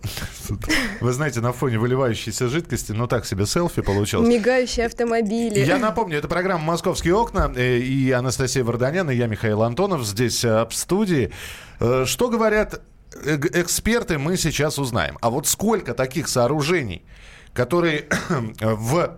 Вы 1.01 1.13
знаете, 1.13 1.41
на 1.41 1.53
фоне 1.53 1.79
выливающейся 1.79 2.49
жидкости, 2.49 2.93
ну 2.93 3.07
так 3.07 3.25
себе 3.25 3.47
селфи 3.47 3.81
получилось. 3.81 4.29
Мигающие 4.29 4.87
автомобили. 4.87 5.61
Я 5.61 5.79
напомню, 5.79 6.19
это 6.19 6.29
программа 6.29 6.65
«Московские 6.65 7.15
окна» 7.15 7.53
э, 7.57 7.79
и 7.79 8.11
Анастасия 8.11 8.65
Варданян, 8.65 9.11
и 9.11 9.15
я, 9.15 9.29
Михаил 9.29 9.63
Антонов, 9.63 10.05
здесь 10.05 10.45
э, 10.45 10.67
в 10.67 10.75
студии. 10.75 11.33
Э, 11.81 12.05
что 12.07 12.29
говорят 12.29 12.83
эксперты, 13.25 14.19
мы 14.19 14.37
сейчас 14.37 14.79
узнаем. 14.79 15.17
А 15.23 15.31
вот 15.31 15.47
сколько 15.47 15.95
таких 15.95 16.29
сооружений, 16.29 17.03
которые 17.55 18.09
в, 18.61 19.17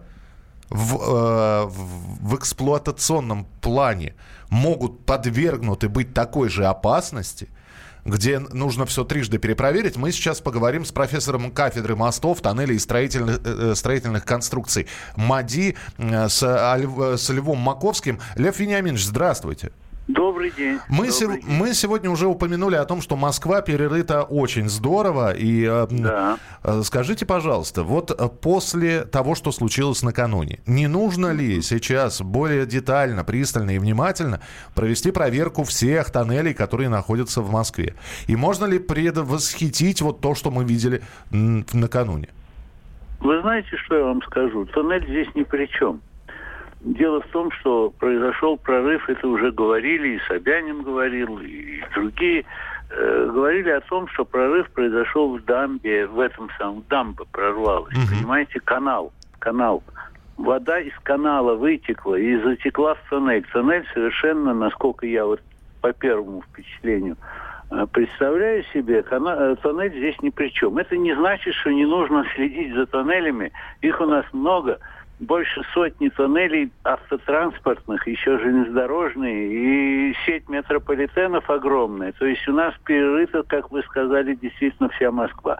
в, 0.70 1.66
в 1.68 2.36
эксплуатационном 2.36 3.46
плане 3.60 4.14
могут 4.50 5.04
подвергнуты 5.04 5.88
быть 5.88 6.14
такой 6.14 6.48
же 6.48 6.66
опасности– 6.66 7.48
где 8.04 8.38
нужно 8.38 8.86
все 8.86 9.04
трижды 9.04 9.38
перепроверить. 9.38 9.96
Мы 9.96 10.12
сейчас 10.12 10.40
поговорим 10.40 10.84
с 10.84 10.92
профессором 10.92 11.50
кафедры 11.50 11.96
мостов, 11.96 12.40
тоннелей 12.40 12.76
и 12.76 12.78
строительных, 12.78 13.40
э, 13.44 13.70
э, 13.72 13.74
строительных 13.74 14.24
конструкций 14.24 14.86
МАДИ 15.16 15.76
э, 15.98 16.28
с, 16.28 16.42
с 16.42 17.28
Львом 17.30 17.58
Маковским. 17.58 18.18
Лев 18.36 18.58
Вениаминович, 18.58 19.04
здравствуйте. 19.04 19.72
Добрый 20.08 20.50
день. 20.50 20.78
Мы, 20.88 21.08
Добрый 21.08 21.40
день. 21.40 21.50
мы 21.58 21.74
сегодня 21.74 22.10
уже 22.10 22.26
упомянули 22.26 22.74
о 22.74 22.84
том, 22.84 23.00
что 23.00 23.14
Москва 23.16 23.62
перерыта 23.62 24.22
очень 24.22 24.68
здорово. 24.68 25.32
И 25.32 25.64
э, 25.64 25.86
да. 25.90 26.38
э, 26.64 26.82
скажите, 26.82 27.24
пожалуйста, 27.24 27.84
вот 27.84 28.10
э, 28.10 28.28
после 28.28 29.04
того, 29.04 29.36
что 29.36 29.52
случилось 29.52 30.02
накануне, 30.02 30.58
не 30.66 30.88
нужно 30.88 31.32
ли 31.32 31.62
сейчас 31.62 32.20
более 32.20 32.66
детально, 32.66 33.22
пристально 33.22 33.76
и 33.76 33.78
внимательно 33.78 34.40
провести 34.74 35.12
проверку 35.12 35.62
всех 35.62 36.10
тоннелей, 36.10 36.52
которые 36.52 36.88
находятся 36.88 37.40
в 37.40 37.52
Москве? 37.52 37.94
И 38.26 38.34
можно 38.34 38.64
ли 38.64 38.80
предвосхитить 38.80 40.02
вот 40.02 40.20
то, 40.20 40.34
что 40.34 40.50
мы 40.50 40.64
видели 40.64 41.02
накануне? 41.30 42.28
Вы 43.20 43.40
знаете, 43.40 43.76
что 43.76 43.96
я 43.96 44.04
вам 44.04 44.20
скажу? 44.22 44.66
Тоннель 44.66 45.04
здесь 45.06 45.32
ни 45.36 45.44
при 45.44 45.66
чем. 45.66 46.00
Дело 46.84 47.20
в 47.20 47.26
том, 47.28 47.52
что 47.52 47.90
произошел 47.90 48.56
прорыв, 48.56 49.08
это 49.08 49.28
уже 49.28 49.52
говорили, 49.52 50.16
и 50.16 50.20
Собянин 50.26 50.82
говорил, 50.82 51.38
и 51.38 51.80
другие 51.94 52.44
э, 52.90 53.30
говорили 53.32 53.70
о 53.70 53.80
том, 53.82 54.08
что 54.08 54.24
прорыв 54.24 54.68
произошел 54.70 55.36
в 55.36 55.44
дамбе, 55.44 56.08
в 56.08 56.18
этом 56.18 56.50
самом 56.58 56.82
дамба 56.88 57.24
прорвалась, 57.30 57.96
угу. 57.96 58.16
понимаете, 58.16 58.58
канал, 58.58 59.12
канал. 59.38 59.84
Вода 60.36 60.80
из 60.80 60.92
канала 61.04 61.54
вытекла 61.54 62.16
и 62.16 62.36
затекла 62.42 62.94
в 62.94 63.08
тоннель. 63.08 63.46
Тоннель 63.52 63.86
совершенно, 63.94 64.52
насколько 64.52 65.06
я 65.06 65.24
вот 65.24 65.40
по 65.80 65.92
первому 65.92 66.42
впечатлению 66.42 67.16
э, 67.70 67.86
представляю 67.92 68.64
себе, 68.74 69.04
э, 69.08 69.56
тоннель 69.62 69.96
здесь 69.96 70.20
ни 70.20 70.30
при 70.30 70.48
чем. 70.48 70.78
Это 70.78 70.96
не 70.96 71.14
значит, 71.14 71.54
что 71.54 71.70
не 71.70 71.86
нужно 71.86 72.24
следить 72.34 72.74
за 72.74 72.86
тоннелями. 72.86 73.52
Их 73.82 74.00
у 74.00 74.06
нас 74.06 74.24
много 74.32 74.80
больше 75.22 75.62
сотни 75.72 76.08
тоннелей 76.08 76.70
автотранспортных, 76.84 78.06
еще 78.06 78.38
железнодорожные, 78.38 80.10
и 80.10 80.14
сеть 80.26 80.48
метрополитенов 80.48 81.48
огромная. 81.48 82.12
То 82.12 82.26
есть 82.26 82.46
у 82.48 82.52
нас 82.52 82.74
перерыта, 82.84 83.42
как 83.44 83.70
вы 83.70 83.82
сказали, 83.82 84.34
действительно 84.34 84.88
вся 84.90 85.10
Москва. 85.10 85.58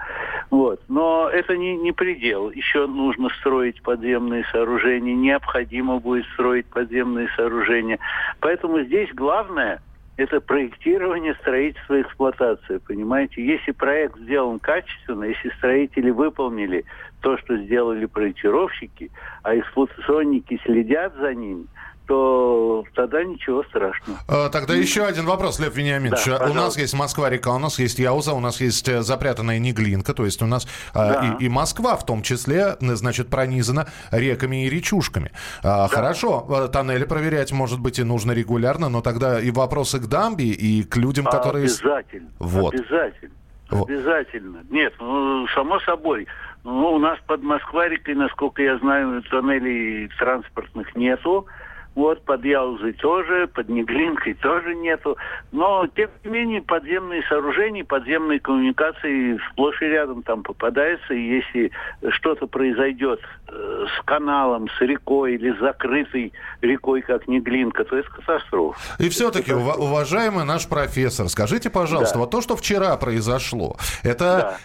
Вот. 0.51 0.81
Но 0.89 1.31
это 1.33 1.57
не, 1.57 1.77
не 1.77 1.93
предел. 1.93 2.51
Еще 2.51 2.87
нужно 2.87 3.29
строить 3.41 3.81
подземные 3.83 4.45
сооружения, 4.51 5.15
необходимо 5.15 5.99
будет 5.99 6.27
строить 6.35 6.67
подземные 6.67 7.29
сооружения. 7.37 7.99
Поэтому 8.41 8.81
здесь 8.81 9.11
главное– 9.15 9.81
это 10.17 10.41
проектирование, 10.41 11.35
строительство, 11.41 12.01
эксплуатация, 12.01 12.81
понимаете? 12.81 13.45
Если 13.45 13.73
проект 13.73 14.19
сделан 14.19 14.59
качественно, 14.59 15.25
если 15.25 15.51
строители 15.57 16.11
выполнили 16.11 16.85
то, 17.21 17.39
что 17.39 17.57
сделали 17.57 18.07
проектировщики, 18.07 19.11
а 19.43 19.57
эксплуатационники 19.57 20.61
следят 20.65 21.15
за 21.17 21.35
ними– 21.35 21.67
то 22.07 22.85
тогда 22.95 23.23
ничего 23.25 23.63
страшного. 23.65 24.19
А, 24.29 24.49
тогда 24.49 24.75
еще 24.75 25.05
один 25.05 25.27
вопрос, 25.27 25.59
Лев 25.61 25.77
Вениаминович. 25.77 26.25
Да, 26.27 26.47
у 26.51 26.55
нас 26.55 26.77
есть 26.77 26.95
Москва-река, 26.95 27.55
у 27.55 27.59
нас 27.59 27.79
есть 27.79 27.99
Яуза, 27.99 28.33
у 28.33 28.41
нас 28.41 28.61
есть 28.61 28.89
э, 28.89 29.03
запрятанная 29.03 29.59
Неглинка, 29.59 30.15
то 30.15 30.25
есть 30.25 30.43
у 30.43 30.47
нас 30.47 30.67
а, 30.95 31.13
да. 31.13 31.37
и, 31.39 31.45
и 31.45 31.49
Москва 31.49 31.97
в 31.97 32.05
том 32.05 32.23
числе, 32.23 32.77
значит, 32.81 33.29
пронизана 33.29 33.89
реками 34.11 34.67
и 34.67 34.71
речушками. 34.71 35.33
Да. 35.63 35.89
Хорошо, 35.89 36.47
э, 36.49 36.69
тоннели 36.73 37.05
проверять, 37.05 37.53
может 37.53 37.81
быть, 37.81 37.99
и 37.99 38.05
нужно 38.05 38.33
регулярно, 38.33 38.89
но 38.89 39.01
тогда 39.01 39.41
и 39.41 39.51
вопросы 39.51 39.99
к 39.99 40.07
дамбе, 40.07 40.47
и 40.47 40.83
к 40.83 40.97
людям, 40.97 41.27
которые... 41.27 41.65
Обязательно, 41.65 42.31
вот. 42.39 42.75
обязательно. 42.75 43.35
Вот. 43.71 43.89
Обязательно. 43.89 44.59
Нет, 44.69 44.93
ну, 45.01 45.47
само 45.55 45.81
собой. 45.81 46.27
Ну, 46.65 46.93
у 46.93 46.99
нас 46.99 47.19
под 47.27 47.43
Москва-рекой, 47.43 48.15
насколько 48.15 48.63
я 48.63 48.77
знаю, 48.79 49.23
тоннелей 49.23 50.09
транспортных 50.19 50.95
нету. 50.95 51.47
Вот 51.95 52.23
под 52.25 52.45
Яузой 52.45 52.95
тоже, 52.95 53.47
под 53.49 53.69
Неглинкой 53.69 54.35
тоже 54.35 54.75
нету. 54.75 55.19
Но, 55.51 55.87
тем 55.95 56.09
не 56.25 56.31
менее, 56.31 56.63
подземные 56.63 57.23
сооружения, 57.29 57.85
подземные 57.85 58.41
коммуникации 58.41 59.39
сплошь 59.51 59.81
и 59.83 59.87
рядом 59.87 60.23
там 60.23 60.43
попадаются. 60.43 61.13
И 61.13 61.21
если 61.21 61.71
что-то 62.09 62.47
произойдет 62.47 63.21
э, 63.49 63.87
с 63.87 64.05
каналом, 64.07 64.69
с 64.79 64.81
рекой 64.81 65.35
или 65.35 65.55
с 65.55 65.61
закрытой 65.61 66.33
рекой, 66.63 67.03
как 67.03 67.29
Неглинка, 67.29 67.85
то 67.85 67.97
это 67.99 68.09
катастрофа. 68.09 68.79
И 68.99 69.11
все-таки, 69.11 69.53
уважаемый 69.53 70.45
наш 70.45 70.67
профессор, 70.67 71.29
скажите, 71.29 71.69
пожалуйста, 71.69 72.15
да. 72.15 72.21
вот 72.21 72.31
то, 72.31 72.41
что 72.41 72.57
вчера 72.57 72.97
произошло, 72.97 73.77
это, 74.03 74.19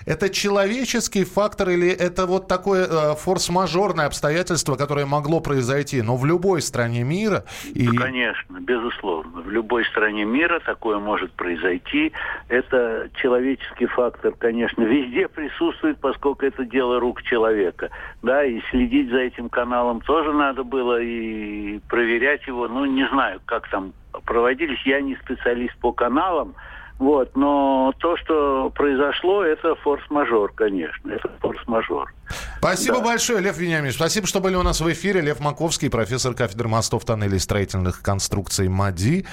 да. 0.05 0.13
это 0.13 0.29
человеческий 0.29 1.25
фактор 1.25 1.69
или 1.69 1.89
это 1.89 2.25
вот 2.25 2.47
такое 2.47 2.87
э, 2.89 3.15
форс-мажорное 3.15 4.05
обстоятельство, 4.05 4.75
которое 4.75 5.05
могло 5.05 5.41
произойти, 5.41 6.01
но 6.01 6.15
в 6.15 6.25
любой 6.25 6.61
стране 6.61 7.03
мира 7.03 7.16
мира. 7.17 7.43
И... 7.73 7.87
Конечно, 7.87 8.59
безусловно. 8.59 9.41
В 9.41 9.49
любой 9.49 9.85
стране 9.85 10.25
мира 10.25 10.59
такое 10.59 10.99
может 10.99 11.31
произойти. 11.33 12.13
Это 12.47 13.09
человеческий 13.15 13.87
фактор, 13.87 14.33
конечно, 14.33 14.83
везде 14.83 15.27
присутствует, 15.27 15.99
поскольку 15.99 16.45
это 16.45 16.63
дело 16.65 16.99
рук 16.99 17.23
человека. 17.23 17.89
Да, 18.21 18.43
и 18.43 18.61
следить 18.69 19.09
за 19.09 19.19
этим 19.19 19.49
каналом 19.49 20.01
тоже 20.01 20.33
надо 20.33 20.63
было, 20.63 21.01
и 21.01 21.79
проверять 21.89 22.45
его, 22.47 22.67
ну, 22.67 22.85
не 22.85 23.07
знаю, 23.09 23.39
как 23.45 23.67
там 23.69 23.93
проводились. 24.25 24.81
Я 24.85 25.01
не 25.01 25.15
специалист 25.15 25.75
по 25.77 25.91
каналам, 25.91 26.55
вот, 26.99 27.35
но 27.35 27.93
то, 27.99 28.17
что 28.17 28.71
произошло, 28.71 29.43
это 29.43 29.75
форс-мажор, 29.75 30.51
конечно, 30.53 31.11
это 31.11 31.29
форс-мажор. 31.39 32.11
Спасибо 32.57 32.97
да. 32.97 33.05
большое, 33.05 33.39
Лев 33.39 33.57
Вениаминович. 33.57 33.95
Спасибо, 33.95 34.25
что 34.25 34.39
были 34.39 34.55
у 34.55 34.63
нас 34.63 34.81
в 34.81 34.91
эфире. 34.91 35.21
Лев 35.21 35.39
Маковский, 35.39 35.91
профессор 35.91 36.33
кафедры 36.33 36.67
мостов, 36.67 37.05
тоннелей 37.05 37.37
и 37.37 37.39
строительных 37.39 38.01
конструкций 38.01 38.67
МАДИ. 38.67 39.27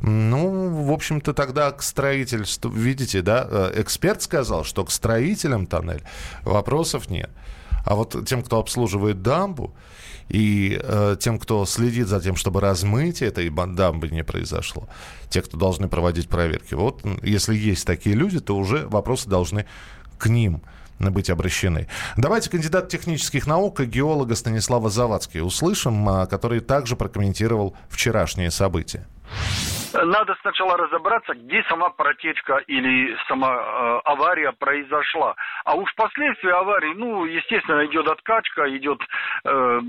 Ну, 0.00 0.84
в 0.84 0.92
общем-то, 0.92 1.34
тогда 1.34 1.70
к 1.72 1.82
строительству, 1.82 2.70
видите, 2.70 3.20
да, 3.20 3.46
э, 3.48 3.82
эксперт 3.82 4.22
сказал, 4.22 4.64
что 4.64 4.84
к 4.84 4.90
строителям 4.90 5.66
тоннель 5.66 6.02
вопросов 6.42 7.10
нет. 7.10 7.30
А 7.84 7.94
вот 7.94 8.16
тем, 8.26 8.42
кто 8.42 8.58
обслуживает 8.58 9.20
дамбу, 9.20 9.74
и 10.30 10.80
э, 10.80 11.16
тем, 11.18 11.38
кто 11.38 11.66
следит 11.66 12.06
за 12.06 12.20
тем, 12.20 12.36
чтобы 12.36 12.60
размытие 12.60 13.28
этой 13.28 13.50
дамбы 13.50 14.08
не 14.08 14.24
произошло, 14.24 14.88
те, 15.28 15.42
кто 15.42 15.56
должны 15.56 15.88
проводить 15.88 16.28
проверки. 16.28 16.74
Вот 16.74 17.04
если 17.22 17.54
есть 17.54 17.86
такие 17.86 18.14
люди, 18.14 18.40
то 18.40 18.56
уже 18.56 18.86
вопросы 18.86 19.28
должны 19.28 19.66
к 20.18 20.26
ним 20.28 20.62
быть 20.98 21.30
обращены. 21.30 21.88
Давайте 22.16 22.50
кандидат 22.50 22.88
технических 22.88 23.46
наук 23.46 23.80
и 23.80 23.86
геолога 23.86 24.36
Станислава 24.36 24.90
Завадский 24.90 25.40
услышим, 25.40 26.08
а, 26.08 26.26
который 26.26 26.60
также 26.60 26.94
прокомментировал 26.94 27.74
вчерашние 27.88 28.50
события. 28.50 29.06
Надо 29.92 30.36
сначала 30.42 30.76
разобраться, 30.76 31.34
где 31.34 31.62
сама 31.64 31.90
протечка 31.90 32.56
или 32.66 33.16
сама 33.28 33.54
э, 33.54 34.00
авария 34.04 34.52
произошла. 34.52 35.34
А 35.64 35.74
уж 35.74 35.90
впоследствии 35.92 36.50
аварии, 36.50 36.94
ну, 36.94 37.24
естественно, 37.24 37.84
идет 37.86 38.06
откачка, 38.08 38.68
идет 38.76 39.00
э, 39.44 39.80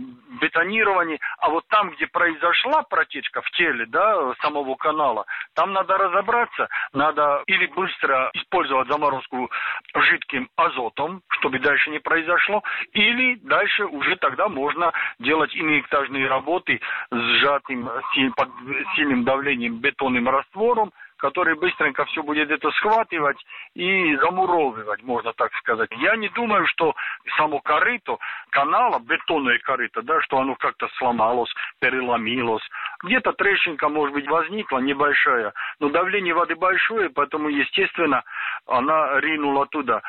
бетонирование. 0.42 1.20
А 1.40 1.50
вот 1.50 1.68
там, 1.68 1.92
где 1.92 2.08
произошла 2.08 2.84
протечка 2.84 3.42
в 3.42 3.52
теле, 3.52 3.86
да, 3.88 4.34
самого 4.42 4.76
канала, 4.76 5.26
там 5.54 5.74
надо 5.74 5.98
разобраться. 5.98 6.68
Надо 6.94 7.44
или 7.48 7.68
быстро 7.68 8.32
использовать 8.34 8.88
заморозку 8.88 9.50
жидким 9.96 10.50
азотом, 10.56 11.22
чтобы 11.30 11.60
дальше 11.60 11.90
не 11.90 12.00
произошло, 12.00 12.64
или 12.94 13.36
дальше 13.44 13.86
уже 13.86 14.16
тогда 14.18 14.48
можно 14.48 14.92
делать 15.20 15.56
инъектажные 15.56 16.28
работы 16.28 16.80
с 17.12 17.42
сжатым, 17.42 17.90
под 18.36 18.50
сильным 18.96 19.24
давлением 19.24 19.76
бетонным 19.92 20.30
раствором, 20.30 20.92
который 21.18 21.56
быстренько 21.56 22.06
все 22.06 22.24
будет 22.24 22.50
это 22.50 22.72
схватывать 22.72 23.38
и 23.76 24.16
замуровывать, 24.18 25.04
можно 25.04 25.34
так 25.34 25.54
сказать. 25.56 25.90
Я 25.98 26.16
не 26.16 26.30
думаю, 26.30 26.66
что 26.68 26.96
само 27.38 27.60
корыто 27.60 28.18
канала, 28.50 29.00
бетонное 29.00 29.60
корыто, 29.60 30.02
да, 30.02 30.20
что 30.22 30.40
оно 30.40 30.56
как-то 30.56 30.88
сломалось, 30.98 31.54
переломилось. 31.80 32.64
Где-то 33.04 33.34
трещинка, 33.34 33.90
может 33.90 34.16
быть, 34.16 34.28
возникла 34.28 34.80
небольшая, 34.80 35.54
но 35.80 35.90
давление 35.90 36.34
воды 36.34 36.56
большое, 36.56 37.10
поэтому, 37.10 37.50
естественно, 37.50 38.24
она 38.66 39.20
ринула 39.20 39.68
туда. 39.68 40.02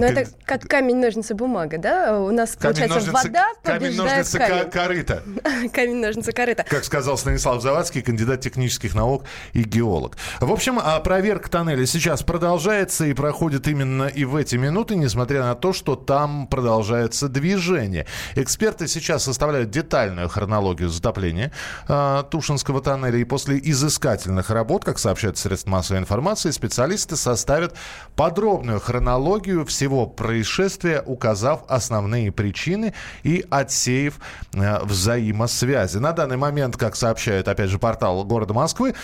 Но 0.00 0.06
это 0.06 0.30
как 0.44 0.62
камень, 0.62 0.96
ножницы, 0.96 1.34
бумага, 1.34 1.78
да? 1.78 2.20
У 2.20 2.30
нас, 2.30 2.56
камень, 2.56 2.76
получается, 2.76 3.10
ножницы, 3.10 3.28
вода 3.28 3.46
побеждает 3.62 3.80
камень. 3.80 3.96
Ножницы, 3.96 4.38
камень. 4.38 4.70
корыто. 4.70 5.22
камень, 5.72 5.96
ножницы, 5.96 6.32
корыто. 6.32 6.64
Как 6.68 6.84
сказал 6.84 7.16
Станислав 7.18 7.62
Завадский, 7.62 8.02
кандидат 8.02 8.40
технических 8.40 8.94
наук 8.94 9.24
и 9.52 9.62
геолог. 9.62 10.16
В 10.40 10.52
общем, 10.52 10.78
а 10.82 11.00
проверка 11.00 11.50
тоннеля 11.50 11.86
сейчас 11.86 12.22
продолжается 12.22 13.04
и 13.06 13.12
проходит 13.12 13.68
именно 13.68 14.04
и 14.04 14.24
в 14.24 14.36
эти 14.36 14.56
минуты, 14.56 14.96
несмотря 14.96 15.42
на 15.42 15.54
то, 15.54 15.72
что 15.72 15.96
там 15.96 16.46
продолжается 16.46 17.28
движение. 17.28 18.06
Эксперты 18.34 18.88
сейчас 18.88 19.24
составляют 19.24 19.70
детальную 19.70 20.28
хронологию 20.28 20.88
затопления 20.88 21.52
э, 21.88 22.22
Тушинского 22.30 22.80
тоннеля. 22.80 23.18
И 23.18 23.24
после 23.24 23.58
изыскательных 23.62 24.50
работ, 24.50 24.84
как 24.84 24.98
сообщают 24.98 25.38
средства 25.38 25.70
массовой 25.70 26.00
информации, 26.00 26.50
специалисты 26.50 27.16
составят 27.16 27.74
подробную 28.14 28.80
хронологию 28.80 29.64
всего 29.66 29.85
всего 29.86 30.06
происшествия, 30.06 31.00
указав 31.06 31.60
основные 31.68 32.32
причины 32.32 32.92
и 33.22 33.44
отсеяв 33.50 34.18
э, 34.52 34.80
взаимосвязи. 34.82 35.98
На 35.98 36.10
данный 36.10 36.36
момент, 36.36 36.76
как 36.76 36.96
сообщает, 36.96 37.46
опять 37.46 37.70
же, 37.70 37.78
портал 37.78 38.24
города 38.24 38.52
Москвы, 38.52 38.94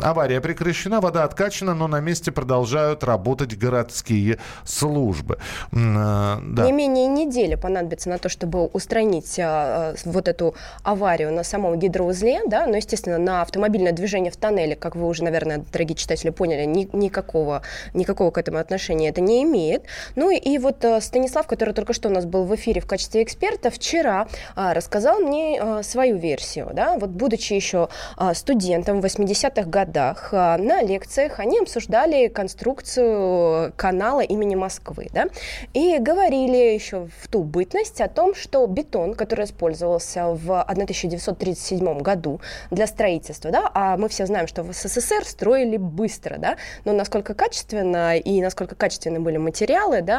авария 0.00 0.40
прекращена, 0.40 1.00
вода 1.00 1.24
откачана, 1.24 1.74
но 1.74 1.88
на 1.88 1.98
месте 1.98 2.30
продолжают 2.30 3.02
работать 3.02 3.58
городские 3.58 4.38
службы. 4.64 5.38
Э, 5.72 6.38
да. 6.40 6.64
Не 6.64 6.70
менее 6.70 7.08
недели 7.08 7.56
понадобится 7.56 8.08
на 8.08 8.18
то, 8.18 8.28
чтобы 8.28 8.66
устранить 8.66 9.40
э, 9.40 9.96
вот 10.04 10.28
эту 10.28 10.54
аварию 10.84 11.32
на 11.32 11.42
самом 11.42 11.80
гидроузле, 11.80 12.42
да, 12.46 12.66
но, 12.68 12.76
естественно, 12.76 13.18
на 13.18 13.42
автомобильное 13.42 13.92
движение 13.92 14.30
в 14.30 14.36
тоннеле, 14.36 14.76
как 14.76 14.94
вы 14.94 15.08
уже, 15.08 15.24
наверное, 15.24 15.64
дорогие 15.72 15.96
читатели, 15.96 16.30
поняли, 16.30 16.64
ни, 16.64 16.88
никакого, 16.92 17.62
никакого 17.92 18.30
к 18.30 18.38
этому 18.38 18.58
отношения 18.58 19.08
это 19.08 19.20
не 19.20 19.42
имеет. 19.42 19.82
Ну 20.14 20.27
ну 20.28 20.34
и 20.34 20.58
вот 20.58 20.84
э, 20.84 21.00
Станислав, 21.00 21.46
который 21.46 21.72
только 21.72 21.94
что 21.94 22.10
у 22.10 22.12
нас 22.12 22.26
был 22.26 22.44
в 22.44 22.54
эфире 22.54 22.82
в 22.82 22.86
качестве 22.86 23.22
эксперта, 23.22 23.70
вчера 23.70 24.28
а, 24.54 24.74
рассказал 24.74 25.20
мне 25.20 25.58
а, 25.58 25.82
свою 25.82 26.18
версию. 26.18 26.68
Да? 26.74 26.98
Вот 26.98 27.08
будучи 27.08 27.54
еще 27.54 27.88
а, 28.18 28.34
студентом 28.34 29.00
в 29.00 29.06
80-х 29.06 29.62
годах, 29.70 30.32
на 30.32 30.82
лекциях 30.82 31.40
они 31.40 31.60
обсуждали 31.60 32.28
конструкцию 32.28 33.72
канала 33.76 34.20
имени 34.20 34.54
Москвы. 34.54 35.08
Да? 35.14 35.28
И 35.72 35.96
говорили 35.96 36.74
еще 36.74 37.08
в 37.22 37.28
ту 37.28 37.42
бытность 37.42 38.02
о 38.02 38.08
том, 38.08 38.34
что 38.34 38.66
бетон, 38.66 39.14
который 39.14 39.46
использовался 39.46 40.26
в 40.26 40.60
1937 40.60 42.00
году 42.00 42.42
для 42.70 42.86
строительства, 42.86 43.50
да, 43.50 43.70
а 43.72 43.96
мы 43.96 44.10
все 44.10 44.26
знаем, 44.26 44.46
что 44.46 44.62
в 44.62 44.74
СССР 44.74 45.24
строили 45.24 45.78
быстро, 45.78 46.36
да, 46.36 46.58
но 46.84 46.92
насколько 46.92 47.32
качественно 47.32 48.18
и 48.18 48.42
насколько 48.42 48.74
качественны 48.74 49.20
были 49.20 49.38
материалы, 49.38 50.02
да, 50.02 50.17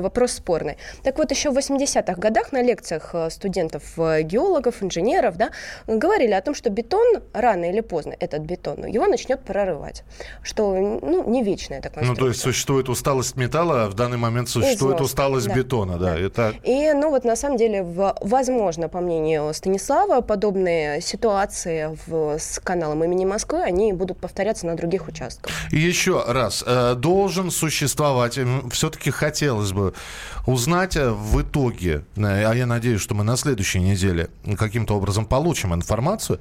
вопрос 0.00 0.32
спорный. 0.32 0.76
Так 1.02 1.18
вот, 1.18 1.30
еще 1.30 1.50
в 1.50 1.58
80-х 1.58 2.14
годах 2.14 2.52
на 2.52 2.62
лекциях 2.62 3.10
э, 3.14 3.30
студентов, 3.30 3.82
э, 3.98 4.22
геологов, 4.22 4.82
инженеров, 4.82 5.36
да, 5.36 5.50
говорили 5.86 6.32
о 6.32 6.40
том, 6.40 6.54
что 6.54 6.70
бетон 6.70 7.22
рано 7.32 7.70
или 7.70 7.80
поздно, 7.80 8.14
этот 8.18 8.42
бетон, 8.42 8.86
его 8.86 9.06
начнет 9.06 9.40
прорывать, 9.40 10.04
что, 10.42 10.74
ну, 10.74 11.28
не 11.28 11.42
вечная 11.42 11.80
конструкция. 11.80 12.10
Ну, 12.10 12.16
то 12.16 12.28
есть 12.28 12.40
существует 12.40 12.88
усталость 12.88 13.36
металла, 13.36 13.84
а 13.84 13.88
в 13.88 13.94
данный 13.94 14.18
момент 14.18 14.48
существует 14.48 14.96
Износ. 14.96 15.10
усталость 15.10 15.48
да. 15.48 15.54
бетона, 15.54 15.98
да, 15.98 16.14
да. 16.14 16.18
Это... 16.18 16.54
И, 16.62 16.92
ну, 16.92 17.10
вот 17.10 17.24
на 17.24 17.36
самом 17.36 17.56
деле, 17.56 17.82
возможно, 17.82 18.88
по 18.88 19.00
мнению 19.00 19.52
Станислава, 19.54 20.20
подобные 20.20 21.00
ситуации 21.00 21.96
в, 22.06 22.38
с 22.38 22.58
каналом 22.58 23.04
имени 23.04 23.24
Москвы, 23.24 23.62
они 23.62 23.92
будут 23.92 24.18
повторяться 24.18 24.66
на 24.66 24.76
других 24.76 25.08
участках. 25.08 25.52
И 25.70 25.78
еще 25.78 26.24
раз, 26.26 26.64
э, 26.66 26.94
должен 26.94 27.50
существовать, 27.50 28.38
все-таки 28.70 29.10
хотелось 29.14 29.72
бы 29.72 29.94
узнать 30.46 30.96
э, 30.96 31.10
в 31.10 31.40
итоге, 31.40 32.04
э, 32.16 32.44
а 32.44 32.52
я 32.54 32.66
надеюсь, 32.66 33.00
что 33.00 33.14
мы 33.14 33.24
на 33.24 33.36
следующей 33.36 33.80
неделе 33.80 34.28
каким-то 34.58 34.96
образом 34.96 35.26
получим 35.26 35.74
информацию, 35.74 36.40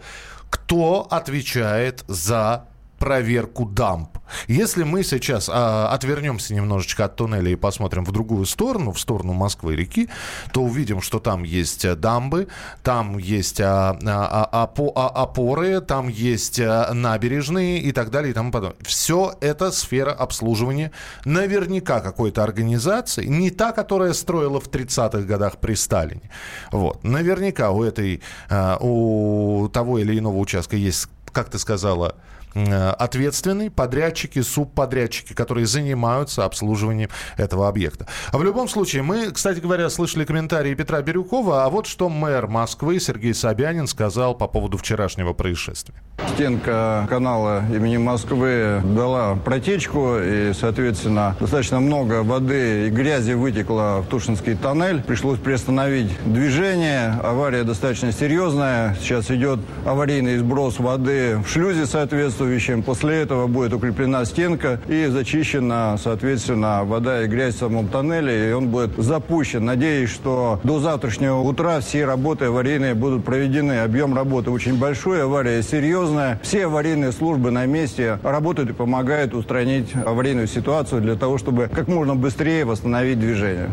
кто 0.50 1.08
отвечает 1.10 2.04
за 2.08 2.66
проверку 3.04 3.66
дамб. 3.66 4.18
Если 4.48 4.84
мы 4.84 5.04
сейчас 5.04 5.50
а, 5.52 5.90
отвернемся 5.90 6.54
немножечко 6.54 7.04
от 7.04 7.18
туннеля 7.18 7.52
и 7.52 7.56
посмотрим 7.58 8.06
в 8.06 8.14
другую 8.14 8.46
сторону, 8.46 8.94
в 8.94 9.00
сторону 9.00 9.34
Москвы-реки, 9.34 10.08
то 10.54 10.62
увидим, 10.62 11.02
что 11.02 11.20
там 11.20 11.44
есть 11.44 11.84
э, 11.84 11.96
дамбы, 11.96 12.48
там 12.82 13.18
есть 13.18 13.60
а, 13.60 14.00
а, 14.06 14.50
а, 14.50 14.72
а, 14.96 15.08
опоры, 15.24 15.82
там 15.82 16.08
есть 16.08 16.62
а, 16.62 16.94
набережные 16.94 17.80
и 17.80 17.92
так 17.92 18.10
далее 18.10 18.32
и 18.32 18.34
тому 18.34 18.54
подобное. 18.54 18.80
Все 18.86 19.36
это 19.42 19.74
сфера 19.74 20.14
обслуживания 20.14 20.94
наверняка 21.26 22.00
какой-то 22.00 22.42
организации, 22.42 23.26
не 23.26 23.52
та, 23.52 23.74
которая 23.74 24.14
строила 24.14 24.62
в 24.62 24.70
30-х 24.70 25.24
годах 25.24 25.58
при 25.58 25.74
Сталине. 25.74 26.32
Вот. 26.72 27.04
Наверняка 27.04 27.72
у 27.72 27.84
этой, 27.84 28.22
а, 28.50 28.78
у 28.80 29.68
того 29.68 30.00
или 30.00 30.18
иного 30.18 30.38
участка 30.38 30.78
есть, 30.78 31.10
как 31.34 31.50
ты 31.50 31.60
сказала, 31.60 32.16
Э, 32.16 32.43
ответственный, 32.54 33.70
подрядчики, 33.70 34.42
субподрядчики, 34.42 35.34
которые 35.34 35.66
занимаются 35.66 36.46
обслуживанием 36.46 37.10
этого 37.38 37.68
объекта. 37.68 38.08
А 38.32 38.38
в 38.38 38.44
любом 38.44 38.68
случае, 38.68 39.02
мы, 39.04 39.32
кстати 39.32 39.60
говоря, 39.60 39.90
слышали 39.90 40.26
комментарии 40.26 40.74
Петра 40.74 41.02
Бирюкова, 41.02 41.66
а 41.66 41.70
вот 41.70 41.88
что 41.88 42.10
мэр 42.10 42.48
Москвы 42.48 43.00
Сергей 43.00 43.34
Собянин 43.34 43.88
сказал 43.88 44.36
по 44.36 44.48
поводу 44.48 44.78
вчерашнего 44.78 45.34
происшествия. 45.34 45.96
Стенка 46.36 47.08
канала 47.10 47.64
имени 47.74 47.98
Москвы 47.98 48.82
дала 48.84 49.36
протечку, 49.36 50.18
и, 50.20 50.54
соответственно, 50.54 51.36
достаточно 51.40 51.80
много 51.80 52.24
воды 52.24 52.88
и 52.88 52.90
грязи 52.90 53.34
вытекло 53.34 54.04
в 54.06 54.08
Тушинский 54.08 54.56
тоннель. 54.56 55.02
Пришлось 55.02 55.40
приостановить 55.40 56.12
движение. 56.26 57.20
Авария 57.24 57.64
достаточно 57.64 58.12
серьезная. 58.12 58.96
Сейчас 59.02 59.32
идет 59.32 59.60
аварийный 59.86 60.38
сброс 60.38 60.80
воды 60.80 61.38
в 61.38 61.48
шлюзе, 61.48 61.86
соответственно, 61.86 62.43
соответствующим. 62.44 62.84
После 62.84 63.22
этого 63.22 63.48
будет 63.48 63.74
укреплена 63.74 64.26
стенка 64.26 64.80
и 64.88 65.08
зачищена, 65.08 65.98
соответственно, 66.02 66.84
вода 66.84 67.24
и 67.24 67.28
грязь 67.28 67.56
в 67.56 67.60
самом 67.60 67.88
тоннеле, 67.88 68.50
и 68.50 68.54
он 68.54 68.68
будет 68.68 68.96
запущен. 68.98 69.66
Надеюсь, 69.66 70.10
что 70.10 70.60
до 70.64 70.80
завтрашнего 70.80 71.40
утра 71.40 71.80
все 71.80 72.06
работы 72.06 72.46
аварийные 72.46 72.94
будут 72.94 73.24
проведены. 73.24 73.80
Объем 73.80 74.16
работы 74.16 74.52
очень 74.52 74.78
большой, 74.78 75.24
авария 75.24 75.62
серьезная. 75.64 76.40
Все 76.44 76.66
аварийные 76.66 77.12
службы 77.12 77.52
на 77.52 77.66
месте 77.66 78.20
работают 78.24 78.72
и 78.72 78.74
помогают 78.74 79.34
устранить 79.34 79.94
аварийную 79.96 80.48
ситуацию 80.48 81.02
для 81.02 81.16
того, 81.16 81.38
чтобы 81.38 81.70
как 81.74 81.88
можно 81.88 82.16
быстрее 82.16 82.66
восстановить 82.66 83.20
движение. 83.20 83.70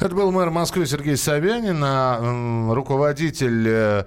Это 0.00 0.14
был 0.14 0.30
мэр 0.30 0.50
Москвы 0.50 0.86
Сергей 0.86 1.16
Собянин, 1.16 1.80
а, 1.82 2.74
руководитель 2.74 3.64
э, 3.66 4.04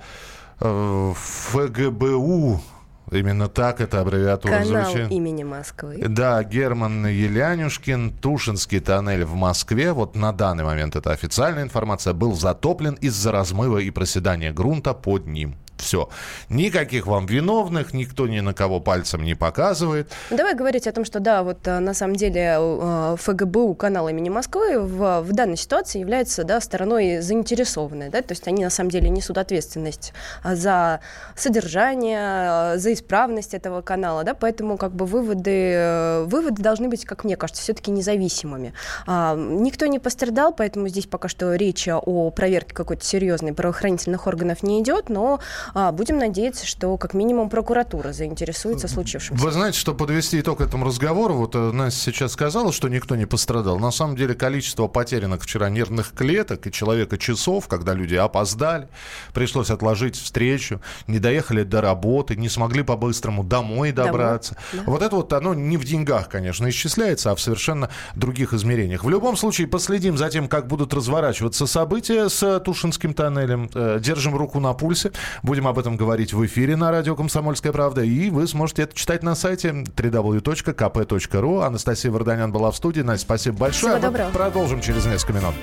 э, 0.60 1.14
ФГБУ 1.16 2.62
Именно 3.12 3.48
так 3.48 3.80
эта 3.80 4.02
аббревиатура 4.02 4.60
Канал 4.60 4.92
звучит. 4.92 5.12
имени 5.12 5.44
Москвы. 5.44 6.04
Да, 6.08 6.44
Герман 6.44 7.06
Елянюшкин, 7.08 8.12
Тушинский 8.12 8.82
тоннель 8.82 9.24
в 9.24 9.34
Москве, 9.34 9.94
вот 9.94 10.16
на 10.16 10.34
данный 10.34 10.66
момент 10.66 10.96
это 10.96 11.12
официальная 11.12 11.64
информация, 11.64 12.14
был 12.14 12.34
затоплен 12.34 12.96
из-за 12.96 13.32
размыва 13.32 13.78
и 13.78 13.92
проседания 13.92 14.52
грунта 14.52 14.94
под 14.94 15.26
ним. 15.26 15.56
Все. 15.78 16.10
Никаких 16.50 17.08
вам 17.08 17.26
виновных, 17.26 17.94
никто 17.94 18.28
ни 18.28 18.40
на 18.40 18.54
кого 18.54 18.80
пальцем 18.80 19.24
не 19.24 19.36
показывает. 19.36 20.12
Давай 20.30 20.56
говорить 20.56 20.88
о 20.88 20.92
том, 20.92 21.06
что 21.06 21.20
да, 21.20 21.44
вот 21.44 21.68
э, 21.68 21.80
на 21.80 21.94
самом 21.94 22.16
деле 22.16 22.58
э, 22.60 23.16
ФГБУ 23.20 23.76
канал 23.76 24.10
имени 24.10 24.30
Москвы 24.30 24.80
в, 24.80 25.22
в 25.22 25.34
данной 25.34 25.58
ситуации 25.58 26.00
является 26.00 26.44
да, 26.44 26.60
стороной 26.60 27.22
заинтересованной. 27.22 28.10
Да? 28.10 28.22
То 28.22 28.32
есть 28.32 28.48
они 28.48 28.64
на 28.64 28.70
самом 28.70 28.90
деле 28.90 29.10
несут 29.10 29.38
ответственность 29.38 30.14
за 30.44 31.02
содержание, 31.36 32.76
э, 32.76 32.78
за 32.78 32.94
исправность 32.94 33.54
этого 33.54 33.82
канала. 33.82 34.24
Да? 34.24 34.34
Поэтому 34.34 34.78
как 34.78 34.94
бы 34.94 35.06
выводы, 35.06 36.24
выводы 36.26 36.62
должны 36.62 36.90
быть, 36.90 37.06
как 37.06 37.24
мне 37.24 37.38
кажется, 37.38 37.62
все-таки 37.62 37.92
независимыми. 37.92 38.74
А, 39.06 39.36
никто 39.36 39.86
не 39.86 40.00
пострадал, 40.00 40.54
поэтому 40.54 40.88
здесь 40.88 41.06
пока 41.06 41.28
что 41.28 41.56
речи 41.56 41.92
о 41.94 42.32
проверке 42.32 42.74
какой-то 42.74 43.04
серьезной 43.04 43.54
правоохранительных 43.54 44.28
органов 44.28 44.64
не 44.64 44.82
идет, 44.82 45.10
но 45.10 45.40
будем 45.74 46.18
надеяться, 46.18 46.66
что 46.66 46.98
как 46.98 47.14
минимум 47.14 47.50
прокуратура 47.50 48.14
заинтересуется 48.14 48.88
случившимся. 48.88 49.44
Вы 49.44 49.52
знаете, 49.52 49.78
что 49.78 49.94
подвести 49.94 50.40
итог 50.40 50.62
этому 50.62 50.86
разговору, 50.86 51.36
вот 51.36 51.56
э, 51.56 51.72
Настя 51.72 52.00
сейчас 52.00 52.34
сказала, 52.34 52.72
что 52.72 52.88
никто 52.90 53.16
не 53.16 53.26
пострадал. 53.26 53.80
На 53.80 53.92
самом 53.92 54.16
деле 54.16 54.36
количество 54.36 54.88
потерянных 54.88 55.44
вчера 55.44 55.70
нервных 55.70 56.14
клеток 56.14 56.68
и 56.68 56.72
человека 56.72 57.18
часов, 57.18 57.68
когда 57.68 57.94
люди 57.94 58.16
опоздали, 58.16 58.88
пришлось 59.34 59.70
отложить 59.70 60.16
встречу, 60.16 60.82
не 61.08 61.20
доехали 61.20 61.64
до 61.64 61.82
работы, 61.82 62.36
не 62.36 62.50
смогли 62.50 62.84
по-быстрому 62.84 63.44
домой 63.44 63.92
добраться. 63.92 64.56
Домой, 64.72 64.86
да. 64.86 64.92
Вот 64.92 65.02
это 65.02 65.16
вот 65.16 65.34
оно 65.34 65.54
не 65.54 65.78
в 65.78 65.86
деньгах, 65.86 66.30
конечно, 66.30 66.70
исчисляется, 66.70 67.32
а 67.32 67.36
в 67.36 67.42
совершенно 67.42 67.90
других 68.16 68.54
измерениях. 68.54 69.04
В 69.04 69.10
любом 69.10 69.38
случае, 69.38 69.68
последим 69.68 70.18
за 70.18 70.30
тем, 70.30 70.48
как 70.48 70.68
будут 70.68 70.94
разворачиваться 70.94 71.68
события 71.68 72.30
с 72.30 72.60
Тушинским 72.60 73.14
тоннелем. 73.14 73.70
Э, 73.74 74.00
держим 74.00 74.36
руку 74.36 74.60
на 74.60 74.74
пульсе. 74.74 75.12
Будем 75.44 75.57
Будем 75.58 75.70
об 75.70 75.80
этом 75.80 75.98
говорить 75.98 76.34
в 76.34 76.46
эфире 76.46 76.76
на 76.76 76.92
радио 76.92 77.16
«Комсомольская 77.16 77.72
правда». 77.72 78.04
И 78.04 78.30
вы 78.30 78.46
сможете 78.46 78.84
это 78.84 78.96
читать 78.96 79.24
на 79.24 79.34
сайте 79.34 79.70
www.kp.ru. 79.70 81.66
Анастасия 81.66 82.12
Варданян 82.12 82.52
была 82.52 82.70
в 82.70 82.76
студии. 82.76 83.02
Настя, 83.02 83.26
спасибо 83.26 83.58
большое. 83.58 83.98
Всего 83.98 84.08
доброго. 84.08 84.30
Продолжим 84.30 84.82
через 84.82 85.08
несколько 85.08 85.34
минут. 85.34 85.56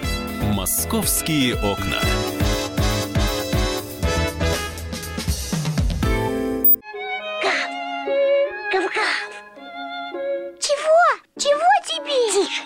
«Московские 0.52 1.54
окна». 1.54 2.00
Чего 11.36 11.70
тебе? 11.86 12.32
Тише. 12.32 12.62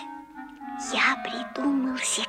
Я 0.91 1.15
придумал 1.23 1.95
секретный 1.97 2.28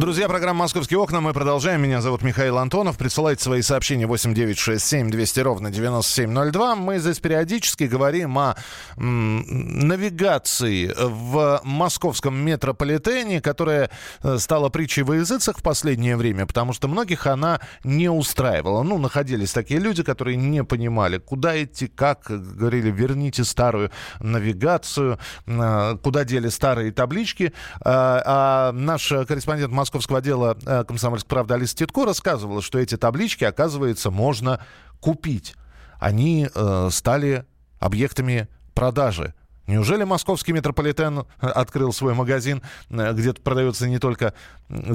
Друзья, 0.00 0.28
программа 0.28 0.60
«Московские 0.60 0.98
окна». 0.98 1.20
Мы 1.20 1.34
продолжаем. 1.34 1.82
Меня 1.82 2.00
зовут 2.00 2.22
Михаил 2.22 2.56
Антонов. 2.56 2.96
Присылайте 2.96 3.44
свои 3.44 3.60
сообщения 3.60 4.06
8967 4.06 5.10
200 5.10 5.40
ровно 5.40 5.70
9702. 5.70 6.74
Мы 6.76 6.98
здесь 6.98 7.20
периодически 7.20 7.84
говорим 7.84 8.38
о 8.38 8.56
м, 8.96 9.44
навигации 9.86 10.90
в 10.96 11.60
московском 11.64 12.34
метрополитене, 12.34 13.42
которая 13.42 13.90
э, 14.22 14.38
стала 14.38 14.70
притчей 14.70 15.02
во 15.02 15.16
языцах 15.16 15.58
в 15.58 15.62
последнее 15.62 16.16
время, 16.16 16.46
потому 16.46 16.72
что 16.72 16.88
многих 16.88 17.26
она 17.26 17.60
не 17.84 18.08
устраивала. 18.08 18.82
Ну, 18.82 18.96
находились 18.96 19.52
такие 19.52 19.80
люди, 19.80 20.02
которые 20.02 20.38
не 20.38 20.64
понимали, 20.64 21.18
куда 21.18 21.62
идти, 21.62 21.88
как. 21.88 22.22
Говорили, 22.30 22.90
верните 22.90 23.44
старую 23.44 23.90
навигацию, 24.18 25.18
э, 25.46 25.98
куда 26.02 26.24
дели 26.24 26.48
старые 26.48 26.90
таблички. 26.90 27.52
А, 27.82 28.72
наш 28.72 29.06
корреспондент 29.28 29.70
Москвы 29.74 29.89
московского 29.90 30.18
отдела 30.18 30.56
э, 30.64 30.84
«Комсомольской 30.84 31.28
правды» 31.28 31.54
Алиса 31.54 31.74
Титко 31.74 32.04
рассказывала, 32.04 32.62
что 32.62 32.78
эти 32.78 32.96
таблички, 32.96 33.42
оказывается, 33.42 34.12
можно 34.12 34.64
купить. 35.00 35.56
Они 35.98 36.48
э, 36.54 36.88
стали 36.92 37.44
объектами 37.80 38.46
продажи. 38.72 39.34
Неужели 39.66 40.04
московский 40.04 40.52
метрополитен 40.52 41.24
открыл 41.40 41.92
свой 41.92 42.14
магазин, 42.14 42.62
э, 42.88 43.12
где 43.14 43.32
продаются 43.32 43.88
не 43.88 43.98
только 43.98 44.32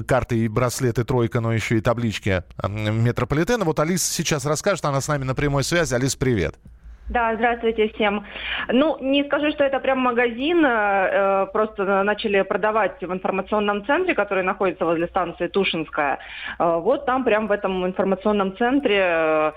карты 0.08 0.38
и 0.38 0.48
браслеты 0.48 1.04
«Тройка», 1.04 1.42
но 1.42 1.52
еще 1.52 1.78
и 1.78 1.82
таблички 1.82 2.44
э, 2.58 2.68
метрополитена? 2.70 3.66
Вот 3.66 3.82
Алиса 3.82 4.10
сейчас 4.10 4.46
расскажет, 4.46 4.86
она 4.86 5.02
с 5.02 5.10
нами 5.10 5.26
на 5.26 5.36
прямой 5.36 5.66
связи. 5.66 5.94
Алис, 5.94 6.16
привет. 6.16 6.56
Да, 7.08 7.36
здравствуйте 7.36 7.90
всем. 7.90 8.26
Ну, 8.68 8.98
не 9.00 9.24
скажу, 9.26 9.52
что 9.52 9.64
это 9.64 9.80
прям 9.80 10.00
магазин, 10.00 10.66
э, 10.66 11.46
просто 11.54 12.02
начали 12.02 12.42
продавать 12.42 13.00
в 13.00 13.14
информационном 13.14 13.86
центре, 13.86 14.16
который 14.16 14.44
находится 14.44 14.86
возле 14.86 15.06
станции 15.06 15.46
Тушинская. 15.46 16.18
Э, 16.58 16.80
вот 16.80 17.06
там 17.06 17.24
прям 17.24 17.46
в 17.46 17.52
этом 17.52 17.86
информационном 17.86 18.58
центре 18.58 19.04
э, 19.08 19.52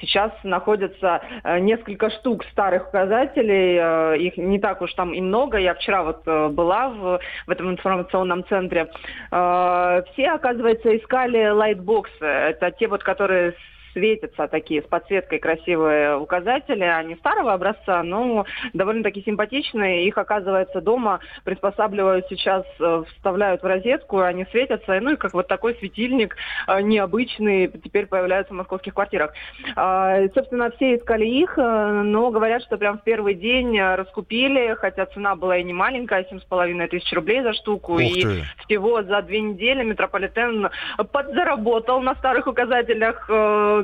сейчас 0.00 0.32
находятся 0.42 1.22
э, 1.44 1.60
несколько 1.60 2.10
штук 2.10 2.44
старых 2.46 2.88
указателей, 2.88 3.78
э, 3.80 4.18
их 4.18 4.36
не 4.36 4.58
так 4.58 4.82
уж 4.82 4.92
там 4.94 5.14
и 5.14 5.20
много. 5.20 5.58
Я 5.58 5.74
вчера 5.74 6.02
вот 6.02 6.22
э, 6.26 6.48
была 6.48 6.88
в, 6.88 7.20
в 7.46 7.50
этом 7.50 7.70
информационном 7.70 8.44
центре. 8.48 8.90
Э, 9.30 10.02
все, 10.12 10.30
оказывается, 10.30 10.96
искали 10.96 11.46
лайтбоксы. 11.46 12.24
Это 12.24 12.72
те 12.72 12.88
вот, 12.88 13.04
которые 13.04 13.54
светятся 13.94 14.48
такие 14.48 14.82
с 14.82 14.84
подсветкой 14.84 15.38
красивые 15.38 16.18
указатели, 16.18 16.82
они 16.82 17.14
старого 17.14 17.54
образца, 17.54 18.02
но 18.02 18.44
довольно-таки 18.74 19.22
симпатичные. 19.22 20.06
Их, 20.06 20.18
оказывается, 20.18 20.80
дома 20.80 21.20
приспосабливают 21.44 22.26
сейчас, 22.28 22.64
э, 22.80 23.04
вставляют 23.14 23.62
в 23.62 23.66
розетку, 23.66 24.20
они 24.20 24.44
светятся, 24.50 25.00
ну 25.00 25.12
и 25.12 25.16
как 25.16 25.32
вот 25.32 25.48
такой 25.48 25.76
светильник 25.76 26.36
э, 26.66 26.82
необычный 26.82 27.68
теперь 27.68 28.06
появляется 28.06 28.52
в 28.52 28.56
московских 28.56 28.94
квартирах. 28.94 29.32
А, 29.76 30.26
собственно, 30.34 30.70
все 30.72 30.96
искали 30.96 31.24
их, 31.24 31.56
э, 31.56 32.02
но 32.02 32.30
говорят, 32.30 32.62
что 32.62 32.76
прям 32.76 32.98
в 32.98 33.04
первый 33.04 33.34
день 33.34 33.80
раскупили, 33.80 34.74
хотя 34.74 35.06
цена 35.06 35.36
была 35.36 35.58
и 35.58 35.64
не 35.64 35.72
маленькая, 35.72 36.26
7,5 36.30 36.88
тысяч 36.88 37.12
рублей 37.12 37.42
за 37.42 37.52
штуку, 37.54 37.98
и 37.98 38.42
всего 38.64 39.02
за 39.02 39.22
две 39.22 39.40
недели 39.40 39.84
метрополитен 39.84 40.68
подзаработал 41.12 42.00
на 42.00 42.14
старых 42.16 42.48
указателях 42.48 43.30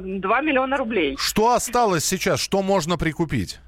2 0.00 0.40
миллиона 0.42 0.76
рублей. 0.76 1.16
Что 1.18 1.52
осталось 1.52 2.04
сейчас? 2.04 2.40
Что 2.40 2.62
можно 2.62 2.96
прикупить? 2.96 3.60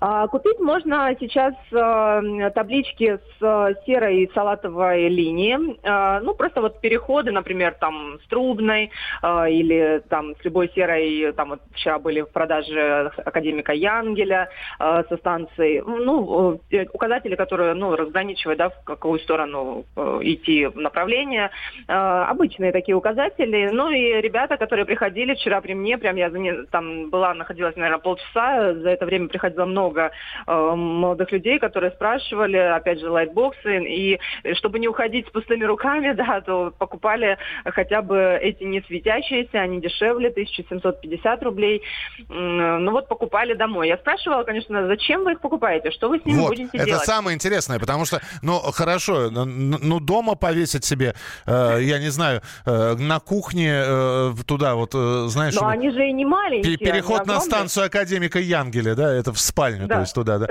А, 0.00 0.28
купить 0.28 0.60
можно 0.60 1.14
сейчас 1.18 1.54
э, 1.72 2.50
таблички 2.50 3.18
с 3.18 3.42
э, 3.42 3.74
серой 3.84 4.22
и 4.22 4.32
салатовой 4.32 5.08
линии. 5.08 5.56
Э, 5.82 6.20
ну, 6.20 6.34
просто 6.34 6.60
вот 6.60 6.80
переходы, 6.80 7.32
например, 7.32 7.74
там 7.80 8.18
с 8.24 8.28
трубной 8.28 8.90
или 9.22 10.02
там 10.08 10.34
с 10.36 10.44
любой 10.44 10.70
серой. 10.74 11.32
Там 11.32 11.50
вот 11.50 11.60
вчера 11.72 11.98
были 11.98 12.20
в 12.20 12.30
продаже 12.30 13.10
академика 13.24 13.72
Янгеля 13.72 14.48
со 14.78 15.16
станцией. 15.18 15.82
Ну, 15.82 16.60
указатели, 16.92 17.34
которые, 17.34 17.74
ну, 17.74 17.96
разграничивают, 17.96 18.58
да, 18.58 18.68
в 18.70 18.84
какую 18.84 19.18
сторону 19.20 19.84
идти 20.20 20.68
направление. 20.74 21.50
Обычные 21.86 22.72
такие 22.72 22.96
указатели. 22.96 23.70
Ну, 23.72 23.90
и 23.90 24.20
ребята, 24.20 24.56
которые 24.56 24.84
приходили 24.84 25.34
вчера 25.34 25.60
при 25.60 25.74
мне, 25.74 25.98
прям 25.98 26.16
я 26.16 26.30
там 26.70 27.10
была, 27.10 27.34
находилась, 27.34 27.76
наверное, 27.76 27.98
полчаса, 27.98 28.74
за 28.74 28.90
это 28.90 29.06
время 29.06 29.28
приходило 29.28 29.55
много 29.64 29.86
много 29.86 30.10
э, 30.46 30.74
молодых 30.74 31.32
людей, 31.32 31.58
которые 31.58 31.92
спрашивали, 31.92 32.56
опять 32.56 33.00
же, 33.00 33.10
лайтбоксы, 33.10 33.84
и 33.84 34.18
чтобы 34.54 34.78
не 34.78 34.88
уходить 34.88 35.26
с 35.26 35.30
пустыми 35.30 35.64
руками, 35.64 36.12
да, 36.16 36.40
то 36.40 36.72
покупали 36.78 37.38
хотя 37.64 38.02
бы 38.02 38.38
эти 38.40 38.64
не 38.64 38.82
светящиеся, 38.82 39.60
они 39.60 39.80
дешевле, 39.80 40.28
1750 40.28 41.42
рублей. 41.42 41.82
Ну 42.28 42.90
вот 42.90 43.08
покупали 43.08 43.54
домой. 43.54 43.88
Я 43.88 43.96
спрашивала, 43.96 44.42
конечно, 44.44 44.86
зачем 44.86 45.24
вы 45.24 45.32
их 45.32 45.40
покупаете, 45.40 45.90
что 45.90 46.08
вы 46.08 46.20
с 46.20 46.24
ними 46.24 46.38
вот, 46.38 46.48
будете 46.48 46.76
это 46.76 46.86
делать? 46.86 47.02
Это 47.02 47.12
самое 47.12 47.34
интересное, 47.34 47.78
потому 47.78 48.04
что, 48.04 48.20
ну, 48.42 48.58
хорошо, 48.58 49.30
ну, 49.30 50.00
дома 50.00 50.34
повесить 50.34 50.84
себе, 50.84 51.14
э, 51.46 51.78
я 51.82 51.98
не 51.98 52.10
знаю, 52.10 52.42
э, 52.66 52.94
на 52.98 53.20
кухне 53.20 53.82
э, 53.84 54.34
туда 54.46 54.74
вот, 54.74 54.94
э, 54.94 55.26
знаешь... 55.28 55.54
Но 55.54 55.68
они 55.68 55.90
же 55.90 56.08
и 56.08 56.12
не 56.12 56.24
маленькие. 56.24 56.76
Переход 56.76 57.26
на 57.26 57.40
станцию 57.40 57.86
академика 57.86 58.38
Янгеля, 58.38 58.94
да, 58.94 59.14
это 59.14 59.32
в 59.32 59.38
спальню, 59.46 59.86
да. 59.86 59.96
то 59.96 60.00
есть 60.02 60.14
туда, 60.14 60.38
да. 60.38 60.46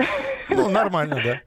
Ну, 0.50 0.70
нормально, 0.70 1.22
да. 1.24 1.42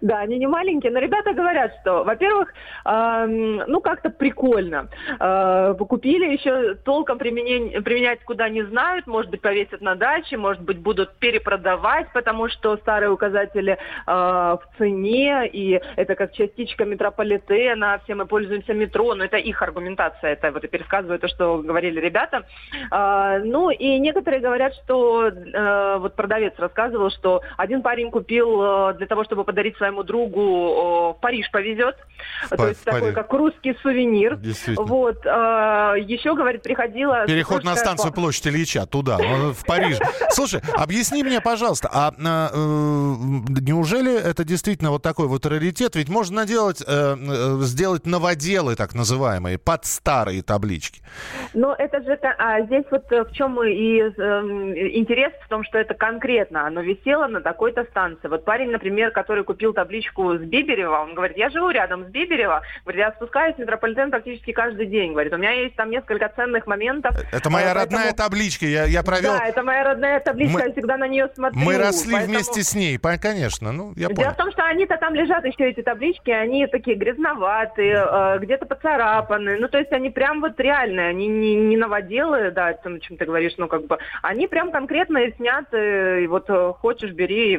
Да, 0.00 0.20
они 0.20 0.38
не 0.38 0.46
маленькие, 0.46 0.92
но 0.92 0.98
ребята 0.98 1.32
говорят, 1.32 1.72
что, 1.80 2.04
во-первых, 2.04 2.52
э, 2.84 3.26
ну 3.66 3.80
как-то 3.80 4.10
прикольно. 4.10 4.88
Э, 5.18 5.74
купили 5.78 6.32
еще 6.32 6.74
толком 6.74 7.18
применень, 7.18 7.82
применять 7.82 8.22
куда 8.24 8.48
не 8.48 8.62
знают, 8.62 9.06
может 9.06 9.30
быть 9.30 9.40
повесят 9.40 9.80
на 9.80 9.94
даче, 9.94 10.36
может 10.36 10.62
быть 10.62 10.78
будут 10.78 11.16
перепродавать, 11.18 12.12
потому 12.12 12.48
что 12.48 12.76
старые 12.78 13.10
указатели 13.10 13.72
э, 13.72 13.78
в 14.06 14.60
цене, 14.78 15.48
и 15.48 15.80
это 15.96 16.14
как 16.14 16.32
частичка 16.32 16.84
метрополитена, 16.84 18.00
все 18.04 18.14
мы 18.14 18.26
пользуемся 18.26 18.72
метро, 18.72 19.14
но 19.14 19.24
это 19.24 19.36
их 19.36 19.60
аргументация, 19.62 20.32
это 20.32 20.52
вот 20.52 20.64
и 20.64 20.68
пересказываю 20.68 21.18
то, 21.18 21.28
что 21.28 21.58
говорили 21.58 22.00
ребята. 22.00 22.44
Э, 22.90 23.40
ну 23.44 23.70
и 23.70 23.98
некоторые 23.98 24.40
говорят, 24.40 24.74
что 24.74 25.26
э, 25.26 25.96
вот 25.98 26.14
продавец 26.14 26.54
рассказывал, 26.90 27.10
что 27.10 27.42
один 27.56 27.82
парень 27.82 28.10
купил 28.10 28.62
э, 28.62 28.94
для 28.94 29.06
того, 29.06 29.24
чтобы 29.24 29.44
подарить 29.44 29.76
своему 29.76 30.02
другу 30.02 31.12
в 31.12 31.20
Париж 31.20 31.50
повезет. 31.50 31.96
В 32.50 32.56
То 32.56 32.68
есть 32.68 32.84
такой, 32.84 33.12
как 33.12 33.32
русский 33.32 33.76
сувенир. 33.82 34.38
Вот. 34.76 35.26
А, 35.26 35.94
еще, 35.94 36.34
говорит, 36.34 36.62
приходила... 36.62 37.26
Переход 37.26 37.64
на 37.64 37.76
станцию 37.76 38.12
площадь 38.12 38.46
Ильича, 38.46 38.86
туда, 38.86 39.18
в 39.18 39.64
Париж. 39.66 39.98
Слушай, 40.30 40.60
объясни 40.76 41.22
мне, 41.22 41.40
пожалуйста, 41.40 41.88
а 41.92 42.12
э, 42.12 42.48
неужели 43.60 44.18
это 44.18 44.44
действительно 44.44 44.90
вот 44.90 45.02
такой 45.02 45.26
вот 45.26 45.46
раритет? 45.46 45.96
Ведь 45.96 46.08
можно 46.08 46.46
делать, 46.46 46.82
э, 46.86 46.86
э, 46.86 47.56
сделать 47.62 48.06
новоделы, 48.06 48.76
так 48.76 48.94
называемые, 48.94 49.58
под 49.58 49.84
старые 49.84 50.42
таблички. 50.42 51.02
Но 51.54 51.74
это 51.76 52.02
же... 52.02 52.18
А 52.38 52.60
здесь 52.62 52.84
вот 52.90 53.04
в 53.10 53.32
чем 53.32 53.62
и 53.62 54.00
интерес 54.00 55.32
в 55.44 55.48
том, 55.48 55.64
что 55.64 55.78
это 55.78 55.94
конкретно. 55.94 56.66
Оно 56.66 56.79
висело 56.82 57.26
на 57.26 57.40
такой-то 57.40 57.84
станции. 57.84 58.28
Вот 58.28 58.44
парень, 58.44 58.70
например, 58.70 59.10
который 59.10 59.44
купил 59.44 59.72
табличку 59.72 60.36
с 60.36 60.40
Биберева, 60.40 61.00
он 61.00 61.14
говорит, 61.14 61.36
я 61.36 61.50
живу 61.50 61.70
рядом 61.70 62.04
с 62.04 62.08
Биберева, 62.08 62.62
говорит, 62.84 63.00
я 63.00 63.12
спускаюсь 63.12 63.56
в 63.56 63.58
метрополитен 63.58 64.10
практически 64.10 64.52
каждый 64.52 64.86
день, 64.86 65.12
говорит, 65.12 65.32
у 65.32 65.36
меня 65.36 65.52
есть 65.52 65.76
там 65.76 65.90
несколько 65.90 66.28
ценных 66.28 66.66
моментов. 66.66 67.14
Это 67.32 67.50
моя 67.50 67.74
поэтому... 67.74 67.84
родная 67.84 68.12
табличка, 68.12 68.66
я, 68.66 68.84
я 68.84 69.02
провел... 69.02 69.32
Да, 69.38 69.46
это 69.46 69.62
моя 69.62 69.84
родная 69.84 70.20
табличка, 70.20 70.58
мы... 70.58 70.64
я 70.66 70.72
всегда 70.72 70.96
на 70.96 71.08
нее 71.08 71.28
смотрю. 71.34 71.60
Мы 71.60 71.78
росли 71.78 72.12
поэтому... 72.12 72.34
вместе 72.34 72.62
с 72.62 72.74
ней, 72.74 72.98
конечно, 72.98 73.72
ну, 73.72 73.92
я 73.96 74.08
понял. 74.08 74.22
Дело 74.22 74.32
в 74.32 74.36
том, 74.36 74.52
что 74.52 74.64
они-то 74.64 74.96
там 74.96 75.14
лежат 75.14 75.44
еще, 75.44 75.68
эти 75.68 75.82
таблички, 75.82 76.30
они 76.30 76.66
такие 76.66 76.96
грязноватые, 76.96 78.04
э, 78.10 78.38
где-то 78.38 78.66
поцарапаны, 78.66 79.58
ну, 79.58 79.68
то 79.68 79.78
есть 79.78 79.92
они 79.92 80.10
прям 80.10 80.40
вот 80.40 80.58
реальные, 80.58 81.08
они 81.08 81.26
не, 81.28 81.54
не 81.54 81.76
новоделы, 81.76 82.50
да, 82.50 82.68
о 82.68 82.98
чем 83.00 83.16
ты 83.16 83.24
говоришь, 83.24 83.54
ну, 83.58 83.68
как 83.68 83.86
бы, 83.86 83.98
они 84.22 84.46
прям 84.46 84.70
конкретно 84.70 85.20
сняты, 85.36 86.24
и 86.24 86.26
вот 86.26 86.48
э, 86.48 86.69
хочешь, 86.72 87.12
бери, 87.12 87.56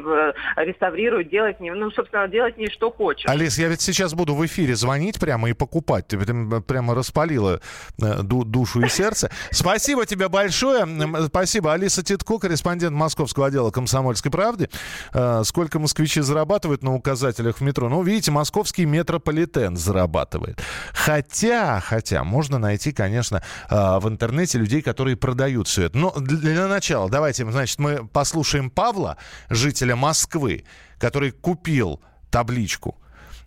реставрируй, 0.55 1.25
ним, 1.59 1.79
ну, 1.79 1.91
собственно, 1.91 2.27
делать 2.27 2.57
не 2.57 2.67
что 2.67 2.91
хочешь. 2.91 3.27
Алис, 3.27 3.57
я 3.57 3.67
ведь 3.67 3.81
сейчас 3.81 4.13
буду 4.13 4.35
в 4.35 4.45
эфире 4.45 4.75
звонить 4.75 5.19
прямо 5.19 5.49
и 5.49 5.53
покупать. 5.53 6.07
Ты 6.07 6.17
прямо 6.61 6.95
распалила 6.95 7.61
э, 8.01 8.21
душу 8.23 8.81
и 8.81 8.89
сердце. 8.89 9.31
Спасибо 9.51 10.05
тебе 10.05 10.29
большое. 10.29 10.87
Спасибо. 11.27 11.73
Алиса 11.73 12.03
Титко, 12.03 12.39
корреспондент 12.39 12.95
московского 12.95 13.47
отдела 13.47 13.71
«Комсомольской 13.71 14.31
правды». 14.31 14.69
Э, 15.13 15.41
сколько 15.45 15.79
москвичи 15.79 16.21
зарабатывают 16.21 16.83
на 16.83 16.93
указателях 16.93 17.57
в 17.57 17.61
метро? 17.61 17.89
Ну, 17.89 18.03
видите, 18.03 18.31
московский 18.31 18.85
метрополитен 18.85 19.77
зарабатывает. 19.77 20.61
Хотя, 20.93 21.79
хотя, 21.79 22.23
можно 22.23 22.57
найти, 22.57 22.91
конечно, 22.91 23.43
э, 23.69 23.75
в 23.99 24.07
интернете 24.07 24.57
людей, 24.57 24.81
которые 24.81 25.15
продают 25.17 25.67
все 25.67 25.83
это. 25.83 25.97
Но 25.97 26.11
для 26.11 26.67
начала 26.67 27.09
давайте, 27.09 27.49
значит, 27.49 27.79
мы 27.79 28.07
послушаем 28.07 28.69
Павла, 28.91 29.17
жителя 29.49 29.95
Москвы, 29.95 30.65
который 30.99 31.31
купил 31.31 32.01
табличку. 32.29 32.97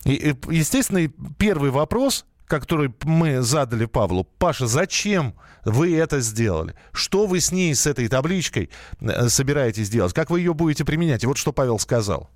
И, 0.06 0.34
естественно, 0.48 1.06
первый 1.38 1.70
вопрос, 1.70 2.24
который 2.46 2.94
мы 3.02 3.42
задали 3.42 3.84
Павлу. 3.84 4.24
Паша, 4.24 4.66
зачем 4.66 5.34
вы 5.66 5.98
это 5.98 6.20
сделали? 6.20 6.74
Что 6.92 7.26
вы 7.26 7.40
с 7.40 7.52
ней, 7.52 7.74
с 7.74 7.86
этой 7.86 8.08
табличкой 8.08 8.70
э, 9.02 9.28
собираетесь 9.28 9.90
делать? 9.90 10.14
Как 10.14 10.30
вы 10.30 10.40
ее 10.40 10.54
будете 10.54 10.86
применять? 10.86 11.24
И 11.24 11.26
вот 11.26 11.36
что 11.36 11.52
Павел 11.52 11.78
сказал. 11.78 12.30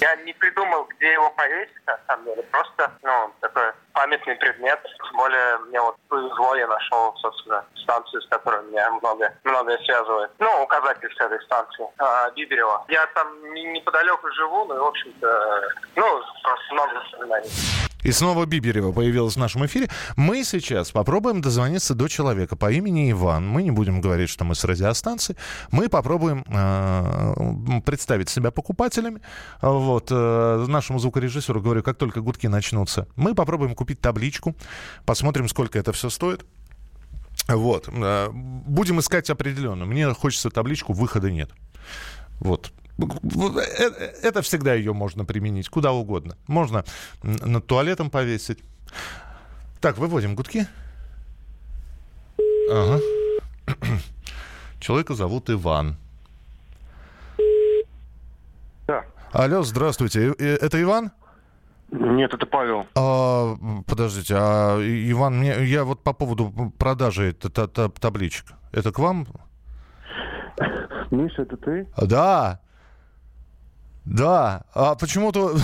Я 0.00 0.16
не 0.24 0.32
придумал, 0.32 0.88
где 0.96 1.12
его 1.12 1.30
повесить, 1.30 1.86
на 1.86 1.98
самом 2.08 2.24
деле. 2.24 2.42
Просто, 2.50 2.90
ну, 3.04 3.32
такой 3.40 3.70
памятный 3.96 4.36
предмет. 4.36 4.78
Тем 4.82 5.16
более, 5.16 5.58
мне 5.68 5.80
вот 5.80 5.96
повезло, 6.08 6.54
я 6.54 6.66
нашел, 6.66 7.16
собственно, 7.16 7.64
станцию, 7.82 8.20
с 8.20 8.26
которой 8.28 8.62
меня 8.64 8.90
много, 8.90 9.32
многое 9.42 9.78
связывает. 9.78 10.30
Ну, 10.38 10.62
указатель 10.62 11.10
с 11.16 11.20
этой 11.20 11.40
станции, 11.40 11.86
а, 11.98 12.30
Биберева. 12.32 12.84
Я 12.88 13.06
там 13.14 13.54
неподалеку 13.54 14.30
живу, 14.32 14.66
ну, 14.66 14.76
и, 14.76 14.78
в 14.78 14.84
общем-то, 14.84 15.62
ну, 15.96 16.22
просто 16.42 16.74
много 16.74 16.94
воспоминаний. 16.94 17.85
И 18.06 18.12
снова 18.12 18.46
Биберева 18.46 18.92
появилась 18.92 19.34
в 19.34 19.38
нашем 19.38 19.66
эфире. 19.66 19.88
Мы 20.14 20.44
сейчас 20.44 20.92
попробуем 20.92 21.40
дозвониться 21.40 21.92
до 21.92 22.06
человека 22.06 22.54
по 22.54 22.70
имени 22.70 23.10
Иван. 23.10 23.48
Мы 23.48 23.64
не 23.64 23.72
будем 23.72 24.00
говорить, 24.00 24.30
что 24.30 24.44
мы 24.44 24.54
с 24.54 24.62
радиостанции. 24.62 25.34
Мы 25.72 25.88
попробуем 25.88 26.44
э, 26.46 27.80
представить 27.84 28.28
себя 28.28 28.52
покупателями. 28.52 29.20
Вот. 29.60 30.06
Э, 30.12 30.66
нашему 30.68 31.00
звукорежиссеру 31.00 31.60
говорю, 31.60 31.82
как 31.82 31.98
только 31.98 32.20
гудки 32.20 32.46
начнутся, 32.46 33.08
мы 33.16 33.34
попробуем 33.34 33.74
купить 33.74 34.00
табличку, 34.00 34.54
посмотрим, 35.04 35.48
сколько 35.48 35.76
это 35.76 35.92
все 35.92 36.08
стоит. 36.08 36.46
Вот. 37.48 37.88
Э, 37.88 38.28
будем 38.32 39.00
искать 39.00 39.30
определенно. 39.30 39.84
Мне 39.84 40.14
хочется 40.14 40.48
табличку, 40.50 40.92
выхода 40.92 41.28
нет. 41.28 41.50
Вот. 42.38 42.70
Э, 42.98 43.02
это 44.22 44.42
всегда 44.42 44.74
ее 44.74 44.92
можно 44.92 45.24
применить 45.24 45.68
куда 45.68 45.92
угодно. 45.92 46.36
Можно 46.46 46.84
над 47.22 47.66
туалетом 47.66 48.10
повесить. 48.10 48.58
Так, 49.80 49.98
выводим 49.98 50.34
гудки. 50.34 50.66
Ага. 52.70 53.00
Человека 54.80 55.14
зовут 55.14 55.50
Иван. 55.50 55.96
Да. 58.86 59.04
Алло, 59.32 59.62
здравствуйте. 59.62 60.34
Э, 60.38 60.56
это 60.60 60.80
Иван? 60.80 61.10
Нет, 61.90 62.34
это 62.34 62.46
Павел. 62.46 62.86
А, 62.96 63.54
подождите, 63.86 64.34
а 64.36 64.78
Иван, 64.80 65.38
мне, 65.38 65.64
я 65.66 65.84
вот 65.84 66.02
по 66.02 66.12
поводу 66.12 66.72
продажи 66.78 67.32
т- 67.32 67.48
т- 67.48 67.88
табличек. 68.00 68.46
Это 68.72 68.90
к 68.90 68.98
вам? 68.98 69.26
Миша, 71.12 71.42
это 71.42 71.56
ты? 71.56 71.86
Да. 72.02 72.60
Да, 74.06 74.62
а 74.72 74.94
почему-то 74.94 75.56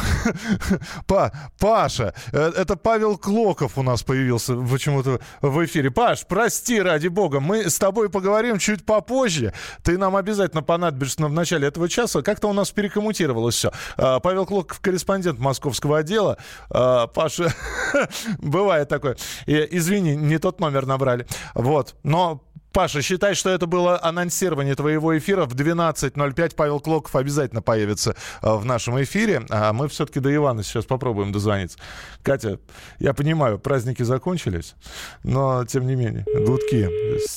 па, 1.06 1.30
Паша, 1.60 2.12
э, 2.32 2.52
это 2.56 2.74
Павел 2.76 3.16
Клоков 3.16 3.78
у 3.78 3.82
нас 3.84 4.02
появился 4.02 4.56
почему-то 4.56 5.20
в 5.40 5.64
эфире. 5.64 5.92
Паш, 5.92 6.26
прости, 6.26 6.82
ради 6.82 7.06
бога, 7.06 7.38
мы 7.38 7.70
с 7.70 7.78
тобой 7.78 8.10
поговорим 8.10 8.58
чуть 8.58 8.84
попозже. 8.84 9.54
Ты 9.84 9.96
нам 9.96 10.16
обязательно 10.16 10.62
понадобишься 10.62 11.24
в 11.24 11.32
начале 11.32 11.68
этого 11.68 11.88
часа. 11.88 12.22
Как-то 12.22 12.48
у 12.48 12.52
нас 12.52 12.72
перекоммутировалось 12.72 13.54
все. 13.54 13.72
А, 13.96 14.18
Павел 14.18 14.44
Клоков, 14.44 14.80
корреспондент 14.80 15.38
московского 15.38 15.98
отдела. 15.98 16.36
А, 16.68 17.06
Паша, 17.06 17.54
бывает 18.38 18.88
такое. 18.88 19.16
Извини, 19.46 20.16
не 20.16 20.38
тот 20.38 20.58
номер 20.58 20.86
набрали. 20.86 21.28
Вот, 21.54 21.94
но 22.02 22.42
Паша, 22.72 23.02
считай, 23.02 23.34
что 23.34 23.50
это 23.50 23.66
было 23.66 24.02
анонсирование 24.02 24.74
твоего 24.74 25.16
эфира. 25.16 25.44
В 25.44 25.54
12.05 25.54 26.54
Павел 26.56 26.80
Клоков 26.80 27.14
обязательно 27.14 27.60
появится 27.60 28.16
э, 28.42 28.54
в 28.54 28.64
нашем 28.64 29.00
эфире. 29.02 29.42
А 29.50 29.72
мы 29.72 29.88
все-таки 29.88 30.20
до 30.20 30.34
Ивана 30.34 30.62
сейчас 30.62 30.86
попробуем 30.86 31.32
дозвониться. 31.32 31.78
Катя, 32.22 32.58
я 32.98 33.12
понимаю, 33.12 33.58
праздники 33.58 34.02
закончились, 34.02 34.74
но 35.22 35.64
тем 35.66 35.86
не 35.86 35.94
менее, 35.94 36.24
гудки. 36.46 36.88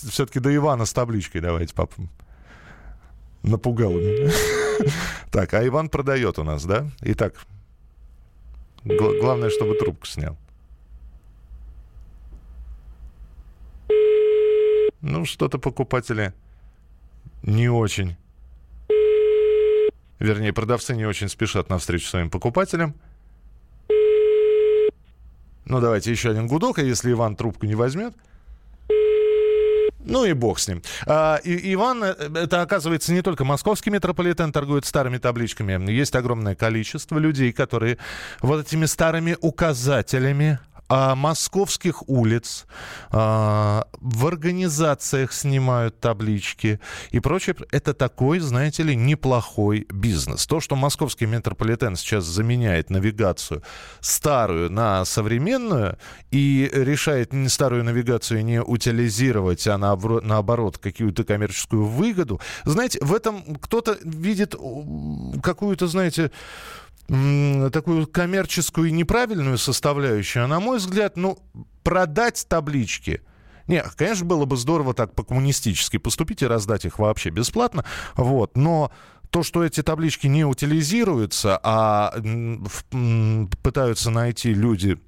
Все-таки 0.09 0.39
до 0.39 0.55
Ивана 0.55 0.85
с 0.85 0.93
табличкой 0.93 1.41
давайте 1.41 1.73
пап. 1.73 1.91
Напугал 3.43 3.91
меня. 3.91 4.31
Так, 5.31 5.53
а 5.53 5.65
Иван 5.65 5.89
продает 5.89 6.39
у 6.39 6.43
нас, 6.43 6.63
да? 6.65 6.89
Итак, 7.01 7.33
главное, 8.83 9.49
чтобы 9.49 9.75
трубку 9.75 10.05
снял. 10.05 10.37
Ну, 15.05 15.23
что-то 15.23 15.59
покупатели 15.59 16.33
не 17.43 17.69
очень. 17.69 18.17
Вернее, 20.17 20.51
продавцы 20.51 20.95
не 20.95 21.05
очень 21.05 21.29
спешат 21.29 21.69
навстречу 21.69 22.07
своим 22.07 22.31
покупателям. 22.31 22.95
Ну, 25.65 25.79
давайте 25.79 26.09
еще 26.09 26.31
один 26.31 26.47
гудок, 26.47 26.79
а 26.79 26.81
если 26.81 27.11
Иван 27.11 27.35
трубку 27.35 27.67
не 27.67 27.75
возьмет... 27.75 28.15
Ну 29.99 30.25
и 30.25 30.33
бог 30.33 30.57
с 30.59 30.67
ним. 30.67 30.81
А, 31.05 31.37
и, 31.43 31.73
Иван, 31.73 32.03
э, 32.03 32.15
это 32.35 32.61
оказывается 32.61 33.11
не 33.11 33.23
только 33.23 33.43
московский 33.43 33.89
метрополитен 33.89 34.51
торгует 34.51 34.85
старыми 34.85 35.17
табличками. 35.17 35.91
Есть 35.91 36.15
огромное 36.15 36.53
количество 36.53 37.17
людей, 37.17 37.51
которые 37.51 37.97
вот 38.41 38.67
этими 38.67 38.85
старыми 38.85 39.35
указателями 39.41 40.59
а, 40.87 41.15
московских 41.15 42.07
улиц, 42.07 42.65
а, 43.09 43.87
в 43.93 44.27
организациях 44.27 45.33
снимают 45.33 45.99
таблички 45.99 46.79
и 47.09 47.19
прочее. 47.19 47.55
Это 47.71 47.93
такой, 47.93 48.39
знаете 48.39 48.83
ли, 48.83 48.95
неплохой 48.95 49.87
бизнес. 49.89 50.45
То, 50.45 50.59
что 50.59 50.75
московский 50.75 51.25
метрополитен 51.25 51.95
сейчас 51.95 52.25
заменяет 52.25 52.89
навигацию 52.89 53.63
старую 53.99 54.71
на 54.71 55.05
современную 55.05 55.97
и 56.29 56.69
решает 56.71 57.33
не 57.33 57.49
старую 57.49 57.83
навигацию 57.83 58.45
не 58.45 58.61
утилизировать, 58.61 59.65
а 59.67 59.77
наоборот 59.77 60.77
какую-то 60.77 61.23
коммерческую 61.23 61.85
выгоду, 61.85 62.39
знаете, 62.63 62.99
в 63.01 63.13
этом 63.13 63.55
кто-то 63.55 63.97
видит 64.03 64.55
какую-то, 65.41 65.87
знаете, 65.87 66.31
такую 67.07 68.07
коммерческую 68.07 68.89
и 68.89 68.91
неправильную 68.91 69.57
составляющую, 69.57 70.45
а 70.45 70.47
на 70.47 70.59
мой 70.59 70.77
взгляд, 70.77 71.17
ну, 71.17 71.37
продать 71.83 72.45
таблички– 72.47 73.21
не, 73.67 73.83
конечно, 73.95 74.25
было 74.25 74.45
бы 74.45 74.57
здорово 74.57 74.93
так 74.93 75.15
по-коммунистически 75.15 75.97
поступить 75.97 76.41
и 76.43 76.47
раздать 76.47 76.85
их 76.85 76.99
вообще 76.99 77.29
бесплатно, 77.29 77.83
вот, 78.15 78.55
но 78.55 78.91
то, 79.31 79.43
что 79.43 79.63
эти 79.63 79.81
таблички 79.81 80.27
не 80.27 80.45
утилизируются, 80.45 81.59
а 81.63 82.13
пытаются 83.63 84.11
найти 84.11 84.53
люди 84.53 84.99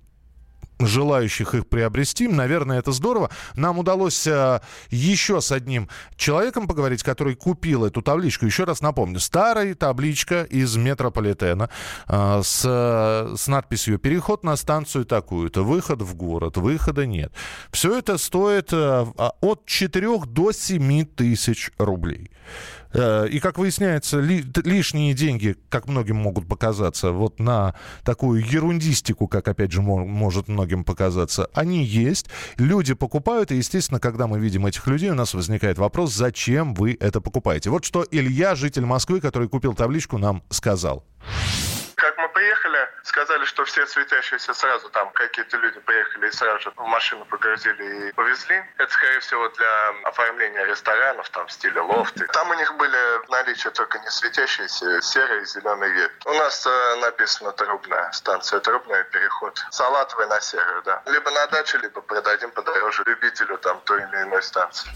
желающих 0.80 1.56
их 1.56 1.68
приобрести. 1.68 2.28
Наверное, 2.28 2.80
это 2.80 2.92
здорово. 2.92 3.30
Нам 3.56 3.80
удалось 3.80 4.28
э, 4.28 4.62
еще 4.90 5.42
с 5.42 5.52
одним 5.52 5.90
человеком 6.16 6.68
поговорить, 6.68 7.04
который 7.04 7.36
купил 7.36 7.86
эту 7.86 8.02
табличку. 8.02 8.46
Еще 8.46 8.64
раз 8.64 8.82
напомню. 8.82 9.20
Старая 9.20 9.76
табличка 9.76 10.44
из 10.44 10.76
метрополитена 10.76 11.70
э, 12.08 12.42
с, 12.44 12.62
с 12.64 13.48
надписью 13.48 14.00
«Переход 14.00 14.44
на 14.44 14.56
станцию 14.56 15.06
такую-то», 15.06 15.64
«Выход 15.64 16.02
в 16.02 16.16
город», 16.16 16.58
«Выхода 16.58 17.06
нет». 17.06 17.32
Все 17.72 17.98
это 17.98 18.18
стоит 18.18 18.72
э, 18.72 19.06
от 19.42 19.66
4 19.66 20.20
до 20.26 20.52
7 20.52 21.06
тысяч 21.06 21.72
рублей. 21.78 22.32
Э, 22.94 23.28
и, 23.30 23.40
как 23.40 23.58
выясняется, 23.58 24.20
ли, 24.20 24.46
лишние 24.64 25.14
деньги, 25.14 25.56
как 25.70 25.88
многим 25.88 26.18
могут 26.18 26.48
показаться, 26.48 27.12
вот 27.12 27.40
на 27.40 27.76
такую 28.04 28.46
ерундистику, 28.46 29.28
как, 29.28 29.48
опять 29.48 29.72
же, 29.72 29.82
может 29.82 30.48
многим 30.48 30.84
показаться, 30.84 31.50
они 31.54 31.84
есть. 31.84 32.28
Люди 32.58 32.94
покупают, 32.94 33.52
и, 33.52 33.58
естественно, 33.58 34.00
когда 34.00 34.28
мы 34.28 34.40
видим 34.40 34.66
этих 34.66 34.86
людей, 34.88 35.10
у 35.10 35.16
нас 35.16 35.34
возникает 35.34 35.78
вопрос, 35.78 36.14
зачем 36.14 36.74
вы 36.74 36.98
это 37.00 37.22
покупаете. 37.22 37.70
Вот 37.70 37.86
что 37.86 38.06
Илья, 38.10 38.56
житель 38.56 38.86
Москвы, 38.86 39.22
который 39.22 39.48
купил 39.48 39.74
табличку, 39.74 40.18
нам 40.18 40.44
сказал. 40.50 41.04
Как 41.98 42.16
мы 42.20 42.30
приехали, 42.30 42.88
сказали, 43.02 43.44
что 43.46 43.66
все 43.66 43.84
светящиеся 43.88 44.54
сразу 44.54 44.88
там 44.90 45.10
какие-то 45.14 45.58
люди 45.58 45.80
приехали 45.80 46.28
и 46.28 46.32
сразу 46.32 46.60
же 46.60 46.72
в 46.76 46.86
машину 46.86 47.26
погрузили 47.26 48.10
и 48.10 48.12
повезли. 48.12 48.64
Это, 48.78 48.94
скорее 48.94 49.20
всего, 49.20 49.50
для 49.50 49.90
оформления 50.04 50.64
ресторанов, 50.66 51.28
там, 51.32 51.48
в 51.48 51.52
стиле 51.52 51.82
лофты. 51.82 52.28
Там 52.28 52.52
у 52.52 52.54
них 52.54 52.72
были 52.78 53.26
в 53.26 53.30
наличии 53.30 53.70
только 53.70 53.98
не 53.98 54.12
светящиеся 54.12 55.02
серые 55.02 55.42
и 55.42 55.46
зеленые 55.46 55.92
ветки. 55.92 56.28
У 56.28 56.34
нас 56.34 56.68
э, 56.68 56.96
написано 57.02 57.52
трубная 57.54 58.12
станция, 58.12 58.60
трубный 58.60 59.04
переход. 59.06 59.60
Салатовый 59.72 60.28
на 60.28 60.40
серую, 60.40 60.84
да. 60.84 61.02
Либо 61.08 61.32
на 61.32 61.48
даче, 61.48 61.80
либо 61.80 62.02
продадим 62.02 62.52
подороже 62.52 63.02
любителю 63.08 63.58
там 63.58 63.82
той 63.86 64.04
или 64.04 64.22
иной 64.22 64.44
станции. 64.44 64.88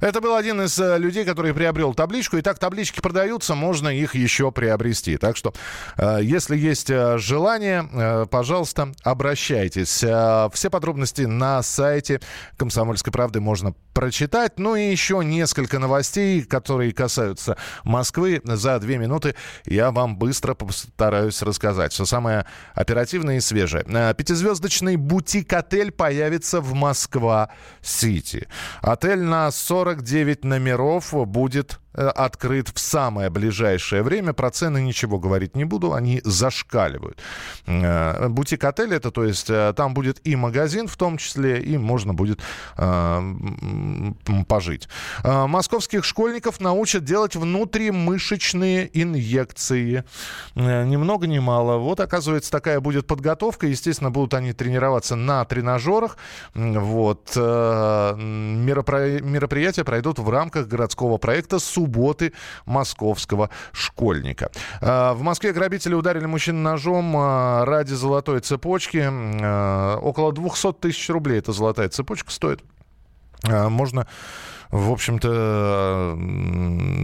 Это 0.00 0.20
был 0.20 0.34
один 0.34 0.62
из 0.62 0.78
э, 0.78 0.98
людей, 0.98 1.24
который 1.24 1.52
приобрел 1.52 1.94
табличку. 1.94 2.38
Итак, 2.38 2.58
таблички 2.58 3.00
продаются, 3.00 3.54
можно 3.54 3.88
их 3.88 4.14
еще 4.14 4.52
приобрести. 4.52 5.16
Так 5.16 5.36
что, 5.36 5.52
э, 5.96 6.18
если 6.22 6.56
есть 6.56 6.90
э, 6.90 7.18
желание, 7.18 8.26
пожалуйста, 8.30 8.92
обращайтесь. 9.02 9.88
Все 9.98 10.70
подробности 10.70 11.22
на 11.22 11.62
сайте 11.62 12.20
«Комсомольской 12.56 13.12
правды» 13.12 13.40
можно 13.40 13.74
прочитать. 13.92 14.58
Ну 14.58 14.76
и 14.76 14.90
еще 14.90 15.22
несколько 15.24 15.78
новостей, 15.78 16.42
которые 16.42 16.92
касаются 16.92 17.56
Москвы. 17.84 18.40
За 18.44 18.78
две 18.78 18.98
минуты 18.98 19.34
я 19.64 19.90
вам 19.90 20.16
быстро 20.16 20.54
постараюсь 20.54 21.42
рассказать. 21.42 21.92
Все 21.92 22.04
самое 22.04 22.46
оперативное 22.74 23.38
и 23.38 23.40
свежее. 23.40 23.84
Пятизвездочный 24.16 24.96
бутик-отель 24.96 25.90
появится 25.90 26.60
в 26.60 26.74
Москва-Сити. 26.74 28.48
Отель 28.82 29.20
на 29.20 29.50
40 29.50 29.87
49 29.88 30.44
номеров 30.44 31.14
будет 31.26 31.80
открыт 31.92 32.68
в 32.68 32.78
самое 32.78 33.28
ближайшее 33.30 34.02
время. 34.02 34.32
Про 34.32 34.50
цены 34.50 34.80
ничего 34.82 35.18
говорить 35.18 35.56
не 35.56 35.64
буду, 35.64 35.94
они 35.94 36.20
зашкаливают. 36.24 37.18
Э, 37.66 38.28
бутик-отель 38.28 38.94
это, 38.94 39.10
то 39.10 39.24
есть 39.24 39.50
э, 39.50 39.72
там 39.76 39.94
будет 39.94 40.20
и 40.24 40.36
магазин 40.36 40.86
в 40.86 40.96
том 40.96 41.18
числе, 41.18 41.60
и 41.60 41.76
можно 41.76 42.14
будет 42.14 42.40
пожить. 44.46 44.88
Московских 45.24 46.04
школьников 46.04 46.60
научат 46.60 47.04
делать 47.04 47.34
внутримышечные 47.36 48.88
инъекции. 48.92 50.04
Ни 50.54 50.96
много 50.96 51.26
ни 51.26 51.38
мало. 51.38 51.78
Вот, 51.78 52.00
оказывается, 52.00 52.50
такая 52.50 52.80
будет 52.80 53.06
подготовка. 53.06 53.66
Естественно, 53.66 54.10
будут 54.10 54.34
они 54.34 54.52
тренироваться 54.52 55.16
на 55.16 55.44
тренажерах. 55.44 56.18
Вот. 56.54 57.34
Мероприятия 59.24 59.84
пройдут 59.84 60.18
в 60.18 60.28
рамках 60.30 60.68
городского 60.68 61.18
проекта 61.18 61.58
«Суб 61.58 61.77
субботы 61.78 62.32
московского 62.66 63.50
школьника. 63.72 64.50
А, 64.80 65.14
в 65.14 65.22
Москве 65.22 65.52
грабители 65.52 65.94
ударили 65.94 66.26
мужчину 66.26 66.60
ножом 66.60 67.14
а, 67.16 67.64
ради 67.64 67.94
золотой 67.94 68.40
цепочки. 68.40 69.04
А, 69.08 69.96
около 69.98 70.32
200 70.32 70.72
тысяч 70.72 71.08
рублей 71.08 71.38
эта 71.38 71.52
золотая 71.52 71.88
цепочка 71.88 72.32
стоит. 72.32 72.62
Можно 73.44 74.08
в 74.70 74.90
общем-то, 74.90 76.18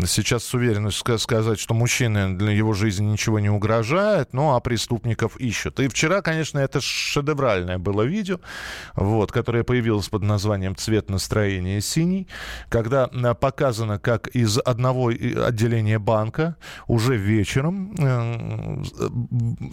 сейчас 0.07 0.45
с 0.45 0.55
уверенностью 0.55 1.19
сказать, 1.19 1.59
что 1.59 1.75
мужчины 1.75 2.37
для 2.37 2.53
его 2.53 2.75
жизни 2.75 3.07
ничего 3.07 3.39
не 3.39 3.49
угрожает, 3.49 4.33
ну, 4.33 4.55
а 4.55 4.61
преступников 4.61 5.37
ищут. 5.37 5.81
И 5.81 5.89
вчера, 5.89 6.21
конечно, 6.21 6.59
это 6.59 6.81
шедевральное 6.81 7.79
было 7.79 8.03
видео, 8.03 8.41
вот, 8.95 9.33
которое 9.33 9.65
появилось 9.65 10.09
под 10.09 10.23
названием 10.23 10.77
«Цвет 10.77 11.09
настроения 11.09 11.81
синий», 11.81 12.29
когда 12.69 13.09
э, 13.11 13.35
показано, 13.35 13.99
как 13.99 14.29
из 14.29 14.59
одного 14.59 15.09
отделения 15.09 15.99
банка 15.99 16.57
уже 16.87 17.17
вечером 17.17 17.95
э, 17.99 18.83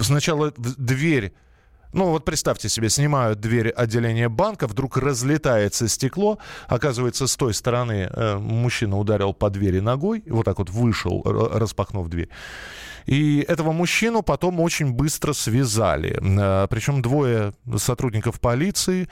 сначала 0.02 0.54
дверь 0.58 1.34
Ну, 1.94 2.06
вот 2.08 2.26
представьте 2.26 2.70
себе, 2.70 2.90
снимают 2.90 3.40
дверь 3.40 3.70
отделения 3.70 4.30
банка, 4.30 4.68
вдруг 4.68 4.98
разлетается 4.98 5.88
стекло. 5.88 6.40
Оказывается, 6.68 7.28
с 7.28 7.36
той 7.36 7.54
стороны 7.54 8.10
э, 8.10 8.38
мужчина 8.38 8.98
ударил 8.98 9.34
по 9.34 9.50
двери 9.50 9.80
ногой, 9.80 10.24
вот 10.28 10.46
так 10.46 10.60
вот 10.60 10.70
вышел, 10.70 11.22
распахнув 11.24 12.08
дверь. 12.08 12.30
И 13.06 13.44
этого 13.48 13.72
мужчину 13.72 14.22
потом 14.22 14.60
очень 14.60 14.94
быстро 14.94 15.34
связали. 15.34 16.18
Э, 16.22 16.68
Причем 16.70 17.02
двое 17.02 17.54
сотрудников 17.78 18.40
полиции 18.40 19.10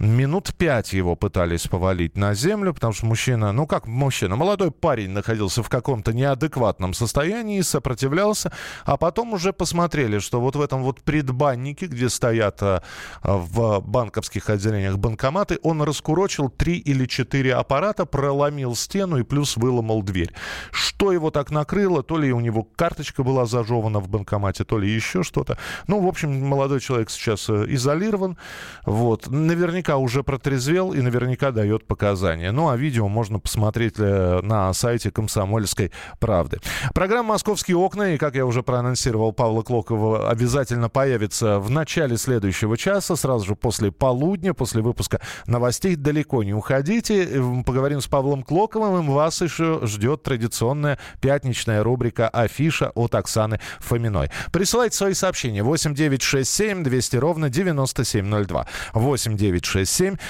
минут 0.00 0.54
пять 0.54 0.92
его 0.92 1.14
пытались 1.14 1.68
повалить 1.68 2.16
на 2.16 2.34
землю, 2.34 2.72
потому 2.72 2.92
что 2.92 3.06
мужчина, 3.06 3.52
ну 3.52 3.66
как 3.66 3.86
мужчина, 3.86 4.34
молодой 4.34 4.70
парень 4.70 5.10
находился 5.10 5.62
в 5.62 5.68
каком-то 5.68 6.12
неадекватном 6.12 6.94
состоянии, 6.94 7.60
сопротивлялся, 7.60 8.50
а 8.84 8.96
потом 8.96 9.34
уже 9.34 9.52
посмотрели, 9.52 10.18
что 10.18 10.40
вот 10.40 10.56
в 10.56 10.60
этом 10.60 10.82
вот 10.82 11.02
предбаннике, 11.02 11.86
где 11.86 12.08
стоят 12.08 12.62
э, 12.62 12.80
в 13.22 13.80
банковских 13.80 14.48
отделениях 14.48 14.96
банкоматы, 14.96 15.58
он 15.62 15.82
раскурочил 15.82 16.48
три 16.48 16.78
или 16.78 17.06
четыре 17.06 17.54
аппарата, 17.54 18.06
проломил 18.06 18.74
стену 18.74 19.18
и 19.18 19.22
плюс 19.22 19.56
выломал 19.56 20.02
дверь. 20.02 20.32
Что 20.70 21.12
его 21.12 21.30
так 21.30 21.50
накрыло, 21.50 22.02
то 22.02 22.16
ли 22.16 22.32
у 22.32 22.40
него 22.40 22.62
карточка 22.62 23.22
была 23.22 23.44
зажевана 23.44 24.00
в 24.00 24.08
банкомате, 24.08 24.64
то 24.64 24.78
ли 24.78 24.88
еще 24.88 25.22
что-то. 25.22 25.58
Ну, 25.86 26.00
в 26.00 26.06
общем, 26.06 26.40
молодой 26.46 26.80
человек 26.80 27.10
сейчас 27.10 27.50
э, 27.50 27.66
изолирован. 27.68 28.38
Вот. 28.86 29.28
Наверняка 29.28 29.89
уже 29.96 30.22
протрезвел 30.22 30.92
и 30.92 31.00
наверняка 31.00 31.50
дает 31.50 31.86
показания. 31.86 32.52
Ну, 32.52 32.68
а 32.68 32.76
видео 32.76 33.08
можно 33.08 33.38
посмотреть 33.38 33.94
э, 33.98 34.40
на 34.42 34.72
сайте 34.72 35.10
«Комсомольской 35.10 35.92
правды». 36.18 36.58
Программа 36.94 37.30
«Московские 37.30 37.76
окна» 37.76 38.14
и, 38.14 38.18
как 38.18 38.34
я 38.34 38.46
уже 38.46 38.62
проанонсировал, 38.62 39.32
Павла 39.32 39.62
Клокова 39.62 40.30
обязательно 40.30 40.88
появится 40.88 41.58
в 41.58 41.70
начале 41.70 42.16
следующего 42.16 42.76
часа, 42.76 43.16
сразу 43.16 43.46
же 43.46 43.54
после 43.54 43.90
полудня, 43.90 44.54
после 44.54 44.82
выпуска 44.82 45.20
новостей. 45.46 45.96
Далеко 45.96 46.42
не 46.42 46.54
уходите. 46.54 47.24
Э, 47.24 47.62
Поговорим 47.64 48.00
с 48.00 48.06
Павлом 48.06 48.42
Клоковым. 48.42 49.10
Вас 49.10 49.40
еще 49.40 49.80
ждет 49.84 50.22
традиционная 50.22 50.98
пятничная 51.20 51.82
рубрика 51.82 52.28
«Афиша» 52.28 52.90
от 52.94 53.14
Оксаны 53.14 53.60
Фоминой. 53.78 54.30
Присылайте 54.52 54.96
свои 54.96 55.14
сообщения 55.14 55.62
8967 55.62 56.82
200 56.82 57.16
ровно 57.16 57.50
9702. 57.50 58.66
8967 58.94 59.79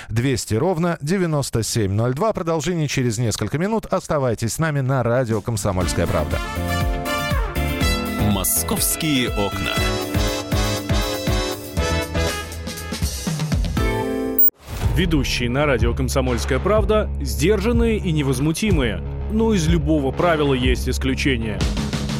200 0.09 0.55
ровно 0.55 0.99
9702. 1.01 2.33
Продолжение 2.33 2.89
через 2.89 3.19
несколько 3.19 3.59
минут. 3.59 3.87
Оставайтесь 3.87 4.55
с 4.55 4.59
нами 4.59 4.81
на 4.81 5.03
радио 5.03 5.41
«Комсомольская 5.41 6.07
правда». 6.07 6.39
«Московские 8.31 9.31
окна». 9.31 9.75
Ведущие 14.97 15.49
на 15.49 15.65
радио 15.65 15.95
«Комсомольская 15.95 16.59
правда» 16.59 17.09
сдержанные 17.23 17.97
и 17.97 18.13
невозмутимые. 18.13 19.03
Но 19.33 19.55
из 19.55 19.67
любого 19.67 20.11
правила 20.11 20.53
есть 20.53 20.89
исключение. 20.89 21.59